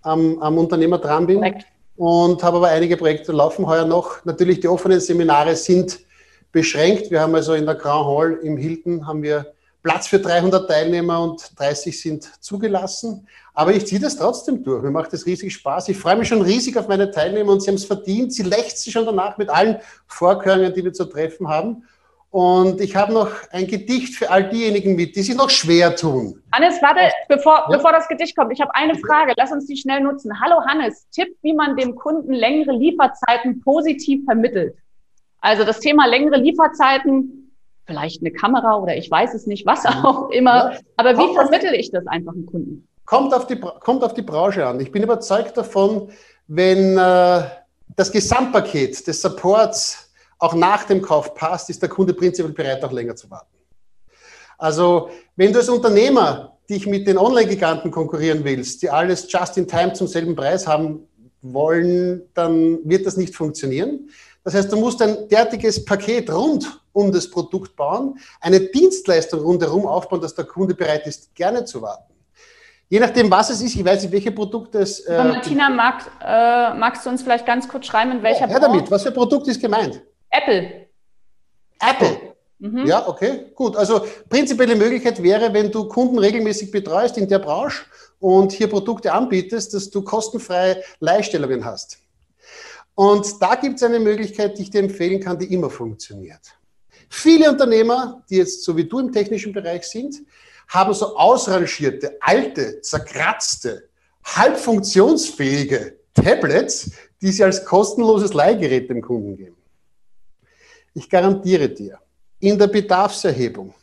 am, 0.01 0.41
am, 0.41 0.57
Unternehmer 0.57 0.97
dran 0.97 1.25
bin 1.25 1.38
Correct. 1.38 1.67
und 1.95 2.43
habe 2.43 2.57
aber 2.57 2.67
einige 2.67 2.97
Projekte 2.97 3.31
laufen 3.31 3.65
heuer 3.65 3.85
noch. 3.85 4.25
Natürlich 4.25 4.59
die 4.59 4.67
offenen 4.67 4.99
Seminare 4.99 5.55
sind 5.55 6.01
beschränkt. 6.51 7.12
Wir 7.12 7.21
haben 7.21 7.33
also 7.33 7.53
in 7.53 7.65
der 7.65 7.75
Grand 7.75 8.07
Hall 8.07 8.39
im 8.43 8.57
Hilton 8.57 9.07
haben 9.07 9.23
wir 9.23 9.53
Platz 9.81 10.07
für 10.07 10.19
300 10.19 10.67
Teilnehmer 10.67 11.21
und 11.21 11.57
30 11.57 11.99
sind 11.99 12.23
zugelassen. 12.43 13.27
Aber 13.53 13.73
ich 13.73 13.87
ziehe 13.87 14.01
das 14.01 14.17
trotzdem 14.17 14.63
durch. 14.63 14.83
Mir 14.83 14.91
macht 14.91 15.13
das 15.13 15.25
riesig 15.25 15.53
Spaß. 15.53 15.89
Ich 15.89 15.97
freue 15.97 16.17
mich 16.17 16.27
schon 16.27 16.41
riesig 16.41 16.77
auf 16.77 16.87
meine 16.87 17.11
Teilnehmer 17.11 17.53
und 17.53 17.61
sie 17.61 17.69
haben 17.69 17.75
es 17.75 17.85
verdient. 17.85 18.33
Sie 18.33 18.43
lechzen 18.43 18.91
schon 18.91 19.05
danach 19.05 19.37
mit 19.37 19.49
allen 19.49 19.79
Vorkörnern, 20.07 20.73
die 20.73 20.83
wir 20.83 20.93
zu 20.93 21.05
treffen 21.05 21.47
haben. 21.47 21.83
Und 22.31 22.79
ich 22.79 22.95
habe 22.95 23.11
noch 23.11 23.31
ein 23.51 23.65
Gedicht 23.65 24.15
für 24.15 24.29
all 24.29 24.49
diejenigen 24.49 24.95
mit, 24.95 25.15
die 25.15 25.23
sich 25.23 25.35
noch 25.35 25.49
schwer 25.49 25.95
tun. 25.95 26.43
Hannes, 26.51 26.79
warte, 26.81 27.11
bevor, 27.27 27.65
ja? 27.69 27.77
bevor 27.77 27.91
das 27.91 28.07
Gedicht 28.07 28.35
kommt, 28.37 28.53
ich 28.53 28.61
habe 28.61 28.73
eine 28.75 28.95
Frage. 28.99 29.33
Lass 29.35 29.51
uns 29.51 29.65
die 29.65 29.77
schnell 29.77 30.01
nutzen. 30.01 30.39
Hallo 30.39 30.61
Hannes, 30.67 31.07
Tipp, 31.09 31.35
wie 31.41 31.53
man 31.53 31.75
dem 31.75 31.95
Kunden 31.95 32.33
längere 32.33 32.73
Lieferzeiten 32.73 33.61
positiv 33.61 34.23
vermittelt. 34.25 34.75
Also 35.41 35.63
das 35.63 35.79
Thema 35.79 36.05
längere 36.05 36.37
Lieferzeiten 36.37 37.38
vielleicht 37.89 38.21
eine 38.21 38.32
Kamera 38.32 38.78
oder 38.78 38.95
ich 38.95 39.12
weiß 39.12 39.34
es 39.34 39.47
nicht, 39.47 39.65
was 39.65 39.86
auch 39.86 40.30
immer. 40.30 40.78
Aber 40.95 41.17
wie 41.17 41.34
vermittle 41.34 41.75
ich 41.75 41.91
das 41.91 42.08
einfach 42.08 42.34
dem 42.34 42.45
Kunden? 42.45 42.88
Kommt 43.06 43.34
auf, 43.34 43.47
die, 43.47 43.60
kommt 43.60 44.04
auf 44.04 44.13
die 44.13 44.21
Branche 44.21 44.65
an. 44.65 44.80
Ich 44.80 44.91
bin 44.91 45.04
überzeugt 45.04 45.58
davon, 45.58 46.10
wenn, 46.47 46.97
äh, 46.97 47.43
das 47.95 48.12
Gesamtpaket 48.12 49.08
des 49.08 49.21
Supports 49.21 50.12
auch 50.38 50.54
nach 50.54 50.86
dem 50.86 51.02
Kauf 51.02 51.34
passt, 51.34 51.69
ist 51.69 51.82
der 51.82 51.89
Kunde 51.89 52.13
prinzipiell 52.13 52.54
bereit, 52.54 52.84
auch 52.84 52.91
länger 52.91 53.15
zu 53.15 53.30
warten. 53.30 53.58
Also, 54.58 55.10
wenn 55.36 55.52
du 55.52 55.60
als 55.60 55.69
Unternehmer 55.69 56.58
dich 56.69 56.86
mit 56.86 57.08
den 57.08 57.17
Online-Giganten 57.17 57.91
konkurrieren 57.91 58.43
willst, 58.43 58.82
die 58.82 58.89
alles 58.89 59.30
just 59.30 59.58
in 59.58 59.67
time 59.67 59.93
zum 59.93 60.08
selben 60.08 60.36
Preis 60.36 60.67
haben 60.67 61.08
wollen, 61.41 62.21
dann 62.34 62.80
wird 62.84 63.06
das 63.06 63.17
nicht 63.17 63.36
funktionieren. 63.36 64.10
Das 64.49 64.55
heißt, 64.55 64.71
du 64.71 64.77
musst 64.77 64.99
ein 65.03 65.29
derartiges 65.29 65.85
Paket 65.85 66.27
rund 66.31 66.81
um 66.91 67.12
das 67.12 67.29
Produkt 67.29 67.75
bauen, 67.75 68.17
eine 68.41 68.59
Dienstleistung 68.59 69.41
rundherum 69.41 69.85
aufbauen, 69.85 70.21
dass 70.21 70.33
der 70.33 70.45
Kunde 70.45 70.73
bereit 70.73 71.05
ist, 71.05 71.35
gerne 71.35 71.65
zu 71.65 71.83
warten. 71.83 72.12
Je 72.89 72.99
nachdem, 72.99 73.29
was 73.29 73.51
es 73.51 73.62
ist, 73.62 73.75
ich 73.75 73.85
weiß 73.85 74.01
nicht, 74.01 74.12
welche 74.12 74.31
Produkte 74.31 74.79
es. 74.79 75.01
Äh, 75.01 75.23
Martina, 75.23 75.69
mag, 75.69 76.03
äh, 76.19 76.73
magst 76.79 77.05
du 77.05 77.12
uns 77.12 77.21
vielleicht 77.21 77.45
ganz 77.45 77.67
kurz 77.67 77.85
schreiben, 77.85 78.12
in 78.13 78.23
welcher 78.23 78.47
ja, 78.47 78.53
ja, 78.53 78.59
damit. 78.59 78.89
Was 78.89 79.03
für 79.03 79.12
Produkt 79.12 79.47
ist 79.47 79.62
gemeint? 79.62 80.01
Apple. 80.31 80.88
Apple. 81.79 82.17
Mhm. 82.57 82.88
Ja, 82.88 83.07
okay, 83.07 83.51
gut. 83.53 83.77
Also 83.77 84.03
prinzipielle 84.29 84.75
Möglichkeit 84.75 85.21
wäre, 85.21 85.53
wenn 85.53 85.71
du 85.71 85.88
Kunden 85.88 86.17
regelmäßig 86.17 86.71
betreust 86.71 87.19
in 87.19 87.29
der 87.29 87.38
Branche 87.38 87.83
und 88.19 88.51
hier 88.51 88.67
Produkte 88.67 89.13
anbietest, 89.13 89.75
dass 89.75 89.91
du 89.91 90.01
kostenfreie 90.01 90.81
Leihstellungen 90.99 91.63
hast. 91.63 91.99
Und 92.99 93.41
da 93.41 93.55
gibt 93.55 93.77
es 93.77 93.83
eine 93.83 93.97
Möglichkeit, 93.97 94.57
die 94.57 94.63
ich 94.63 94.71
dir 94.71 94.81
empfehlen 94.81 95.21
kann, 95.21 95.39
die 95.39 95.53
immer 95.53 95.69
funktioniert. 95.69 96.41
Viele 97.09 97.49
Unternehmer, 97.49 98.25
die 98.29 98.35
jetzt 98.35 98.62
so 98.62 98.75
wie 98.75 98.83
du 98.83 98.99
im 98.99 99.13
technischen 99.13 99.53
Bereich 99.53 99.83
sind, 99.83 100.17
haben 100.67 100.93
so 100.93 101.15
ausrangierte, 101.15 102.17
alte, 102.19 102.81
zerkratzte, 102.81 103.88
halb 104.25 104.57
funktionsfähige 104.57 105.97
Tablets, 106.13 106.91
die 107.21 107.31
sie 107.31 107.41
als 107.41 107.63
kostenloses 107.63 108.33
Leihgerät 108.33 108.89
dem 108.89 109.01
Kunden 109.01 109.38
geben. 109.38 109.55
Ich 110.93 111.09
garantiere 111.09 111.69
dir, 111.69 111.99
in 112.41 112.59
der 112.59 112.67
Bedarfserhebung 112.67 113.73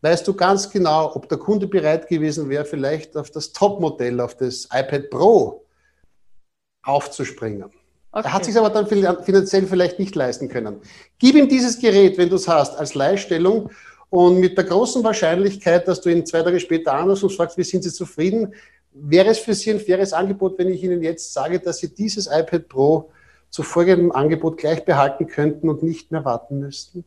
weißt 0.00 0.26
du 0.26 0.32
ganz 0.32 0.70
genau, 0.70 1.14
ob 1.14 1.28
der 1.28 1.36
Kunde 1.36 1.66
bereit 1.66 2.08
gewesen 2.08 2.48
wäre, 2.48 2.64
vielleicht 2.64 3.14
auf 3.14 3.30
das 3.30 3.52
Topmodell, 3.52 4.18
auf 4.22 4.34
das 4.38 4.66
iPad 4.72 5.10
Pro 5.10 5.66
aufzuspringen. 6.80 7.77
Okay. 8.10 8.26
Er 8.26 8.32
hat 8.32 8.44
sich 8.44 8.56
aber 8.56 8.70
dann 8.70 8.86
finanziell 8.86 9.66
vielleicht 9.66 9.98
nicht 9.98 10.14
leisten 10.14 10.48
können. 10.48 10.80
Gib 11.18 11.34
ihm 11.36 11.48
dieses 11.48 11.78
Gerät, 11.78 12.16
wenn 12.16 12.30
du 12.30 12.36
es 12.36 12.48
hast, 12.48 12.78
als 12.78 12.94
Leihstellung 12.94 13.70
und 14.08 14.38
mit 14.40 14.56
der 14.56 14.64
großen 14.64 15.04
Wahrscheinlichkeit, 15.04 15.86
dass 15.86 16.00
du 16.00 16.08
ihn 16.08 16.24
zwei 16.24 16.42
Tage 16.42 16.58
später 16.58 16.94
anrufst 16.94 17.24
und 17.24 17.32
fragst, 17.32 17.58
wie 17.58 17.64
sind 17.64 17.84
Sie 17.84 17.92
zufrieden, 17.92 18.54
wäre 18.92 19.28
es 19.28 19.38
für 19.38 19.52
Sie 19.52 19.70
ein 19.70 19.80
faires 19.80 20.12
Angebot, 20.12 20.58
wenn 20.58 20.68
ich 20.68 20.82
Ihnen 20.82 21.02
jetzt 21.02 21.32
sage, 21.32 21.60
dass 21.60 21.78
Sie 21.78 21.94
dieses 21.94 22.26
iPad 22.26 22.68
Pro 22.68 23.10
zu 23.50 23.62
folgendem 23.62 24.12
Angebot 24.12 24.56
gleich 24.56 24.84
behalten 24.84 25.26
könnten 25.26 25.68
und 25.68 25.82
nicht 25.82 26.10
mehr 26.10 26.24
warten 26.24 26.60
müssten? 26.60 27.04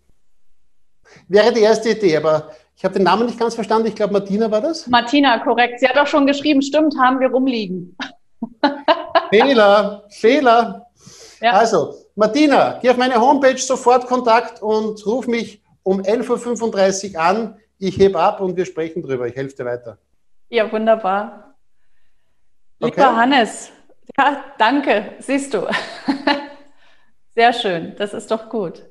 Wäre 1.28 1.52
die 1.52 1.62
erste 1.62 1.90
Idee, 1.90 2.18
aber 2.18 2.52
ich 2.78 2.86
habe 2.86 2.94
den 2.94 3.04
Namen 3.04 3.26
nicht 3.26 3.40
ganz 3.40 3.56
verstanden. 3.56 3.88
Ich 3.88 3.96
glaube, 3.96 4.14
Martina 4.14 4.50
war 4.50 4.62
das? 4.62 4.88
Martina, 4.88 5.40
korrekt. 5.40 5.80
Sie 5.80 5.88
hat 5.88 5.98
auch 5.98 6.08
schon 6.08 6.26
geschrieben, 6.26 6.62
stimmt, 6.62 6.96
haben 6.98 7.20
wir 7.20 7.30
rumliegen. 7.30 7.96
Fehler, 9.30 10.04
Fehler. 10.10 10.88
Ja. 11.42 11.54
Also, 11.54 11.96
Martina, 12.16 12.78
geh 12.82 12.92
auf 12.92 12.98
meine 12.98 13.20
Homepage, 13.20 13.58
sofort 13.58 14.06
Kontakt 14.06 14.62
und 14.62 15.04
ruf 15.08 15.26
mich 15.26 15.62
um 15.82 16.00
11.35 16.02 17.16
Uhr 17.16 17.20
an. 17.20 17.60
Ich 17.80 17.98
hebe 17.98 18.20
ab 18.20 18.40
und 18.42 18.56
wir 18.56 18.66
sprechen 18.66 19.02
drüber. 19.02 19.28
Ich 19.28 19.36
helfe 19.36 19.56
dir 19.56 19.66
weiter. 19.66 19.98
Ja, 20.50 20.72
wunderbar. 20.72 21.56
Okay. 22.80 22.94
Lieber 22.96 23.16
Hannes, 23.16 23.72
ja, 24.18 24.44
danke, 24.58 25.14
siehst 25.20 25.54
du. 25.54 25.68
Sehr 27.36 27.54
schön, 27.54 27.96
das 27.98 28.14
ist 28.14 28.30
doch 28.30 28.50
gut. 28.50 28.84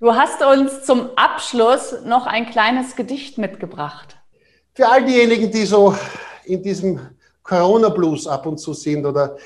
Du 0.00 0.14
hast 0.14 0.42
uns 0.42 0.84
zum 0.84 1.10
Abschluss 1.16 2.02
noch 2.04 2.26
ein 2.26 2.50
kleines 2.50 2.96
Gedicht 2.96 3.38
mitgebracht. 3.38 4.16
Für 4.74 4.88
all 4.88 5.04
diejenigen, 5.04 5.50
die 5.50 5.64
so 5.64 5.94
in 6.44 6.62
diesem 6.62 7.00
Corona-Blues 7.42 8.26
ab 8.26 8.46
und 8.46 8.58
zu 8.58 8.74
sind 8.74 9.06
oder 9.06 9.36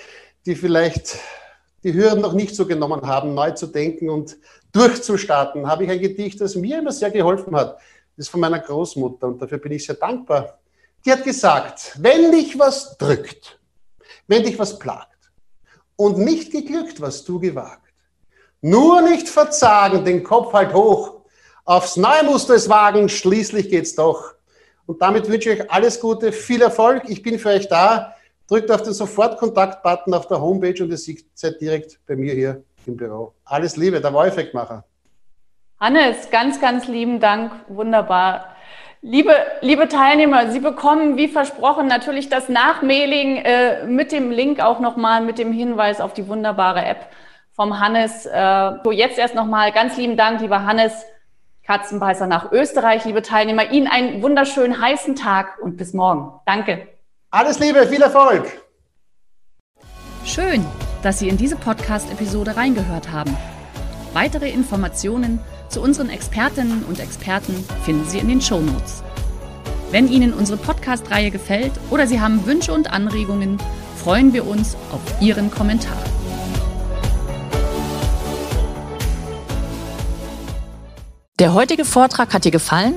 die 0.44 0.54
vielleicht 0.54 1.18
die 1.84 1.94
Hürden 1.94 2.20
noch 2.20 2.32
nicht 2.32 2.54
so 2.54 2.66
genommen 2.66 3.06
haben, 3.06 3.34
neu 3.34 3.50
zu 3.52 3.66
denken 3.66 4.08
und 4.08 4.36
durchzustarten, 4.72 5.66
habe 5.66 5.84
ich 5.84 5.90
ein 5.90 6.00
Gedicht, 6.00 6.40
das 6.40 6.54
mir 6.54 6.78
immer 6.78 6.92
sehr 6.92 7.10
geholfen 7.10 7.54
hat. 7.56 7.76
Das 8.16 8.26
ist 8.26 8.28
von 8.28 8.40
meiner 8.40 8.58
Großmutter 8.58 9.26
und 9.26 9.40
dafür 9.40 9.58
bin 9.58 9.72
ich 9.72 9.84
sehr 9.84 9.96
dankbar. 9.96 10.58
Die 11.04 11.12
hat 11.12 11.24
gesagt, 11.24 11.96
wenn 11.98 12.30
dich 12.30 12.58
was 12.58 12.96
drückt, 12.96 13.58
wenn 14.28 14.44
dich 14.44 14.58
was 14.58 14.78
plagt 14.78 15.08
und 15.96 16.18
nicht 16.18 16.52
geglückt, 16.52 17.00
was 17.00 17.24
du 17.24 17.40
gewagt, 17.40 17.80
nur 18.60 19.02
nicht 19.02 19.28
verzagen, 19.28 20.04
den 20.04 20.22
Kopf 20.22 20.52
halt 20.52 20.72
hoch, 20.72 21.22
aufs 21.64 21.96
Neue 21.96 22.24
musst 22.24 22.48
du 22.48 22.52
es 22.52 22.68
wagen, 22.68 23.08
schließlich 23.08 23.68
geht's 23.68 23.94
doch. 23.94 24.34
Und 24.86 25.02
damit 25.02 25.28
wünsche 25.28 25.50
ich 25.50 25.60
euch 25.60 25.70
alles 25.70 25.98
Gute, 26.00 26.32
viel 26.32 26.62
Erfolg, 26.62 27.04
ich 27.08 27.22
bin 27.22 27.38
für 27.38 27.50
euch 27.50 27.68
da. 27.68 28.14
Drückt 28.52 28.70
auf 28.70 28.82
den 28.82 28.92
Sofortkontakt-Button 28.92 30.12
auf 30.12 30.28
der 30.28 30.38
Homepage 30.38 30.82
und 30.82 30.90
ihr 30.90 30.98
seid 30.98 31.58
direkt 31.58 31.98
bei 32.06 32.16
mir 32.16 32.34
hier 32.34 32.62
im 32.84 32.98
Büro. 32.98 33.32
Alles 33.46 33.78
Liebe, 33.78 33.98
der 33.98 34.12
Wolleffektmacher. 34.12 34.84
Hannes, 35.80 36.28
ganz, 36.30 36.60
ganz 36.60 36.86
lieben 36.86 37.18
Dank. 37.18 37.50
Wunderbar. 37.68 38.54
Liebe, 39.00 39.32
liebe 39.62 39.88
Teilnehmer, 39.88 40.50
Sie 40.50 40.60
bekommen 40.60 41.16
wie 41.16 41.28
versprochen 41.28 41.86
natürlich 41.86 42.28
das 42.28 42.50
Nachmailing 42.50 43.38
äh, 43.38 43.86
mit 43.86 44.12
dem 44.12 44.30
Link 44.30 44.60
auch 44.60 44.80
nochmal, 44.80 45.22
mit 45.22 45.38
dem 45.38 45.50
Hinweis 45.50 46.02
auf 46.02 46.12
die 46.12 46.28
wunderbare 46.28 46.84
App 46.84 47.06
vom 47.52 47.80
Hannes. 47.80 48.26
Äh, 48.26 48.72
so, 48.84 48.92
jetzt 48.92 49.18
erst 49.18 49.34
nochmal 49.34 49.72
ganz 49.72 49.96
lieben 49.96 50.18
Dank, 50.18 50.42
lieber 50.42 50.66
Hannes 50.66 51.06
Katzenbeißer 51.66 52.26
nach 52.26 52.52
Österreich, 52.52 53.06
liebe 53.06 53.22
Teilnehmer. 53.22 53.70
Ihnen 53.70 53.86
einen 53.86 54.22
wunderschönen 54.22 54.78
heißen 54.78 55.16
Tag 55.16 55.58
und 55.62 55.78
bis 55.78 55.94
morgen. 55.94 56.38
Danke. 56.44 56.91
Alles 57.34 57.58
Liebe, 57.60 57.86
viel 57.88 58.02
Erfolg. 58.02 58.44
Schön, 60.22 60.66
dass 61.02 61.18
Sie 61.18 61.30
in 61.30 61.38
diese 61.38 61.56
Podcast-Episode 61.56 62.58
reingehört 62.58 63.10
haben. 63.10 63.34
Weitere 64.12 64.50
Informationen 64.50 65.40
zu 65.70 65.80
unseren 65.80 66.10
Expertinnen 66.10 66.84
und 66.84 67.00
Experten 67.00 67.54
finden 67.86 68.06
Sie 68.06 68.18
in 68.18 68.28
den 68.28 68.42
Show 68.42 68.60
Notes. 68.60 69.02
Wenn 69.90 70.12
Ihnen 70.12 70.34
unsere 70.34 70.58
Podcast-Reihe 70.58 71.30
gefällt 71.30 71.72
oder 71.88 72.06
Sie 72.06 72.20
haben 72.20 72.44
Wünsche 72.44 72.74
und 72.74 72.92
Anregungen, 72.92 73.56
freuen 73.96 74.34
wir 74.34 74.46
uns 74.46 74.76
auf 74.92 75.00
Ihren 75.22 75.50
Kommentar. 75.50 75.96
Der 81.38 81.54
heutige 81.54 81.86
Vortrag 81.86 82.34
hat 82.34 82.44
dir 82.44 82.50
gefallen? 82.50 82.96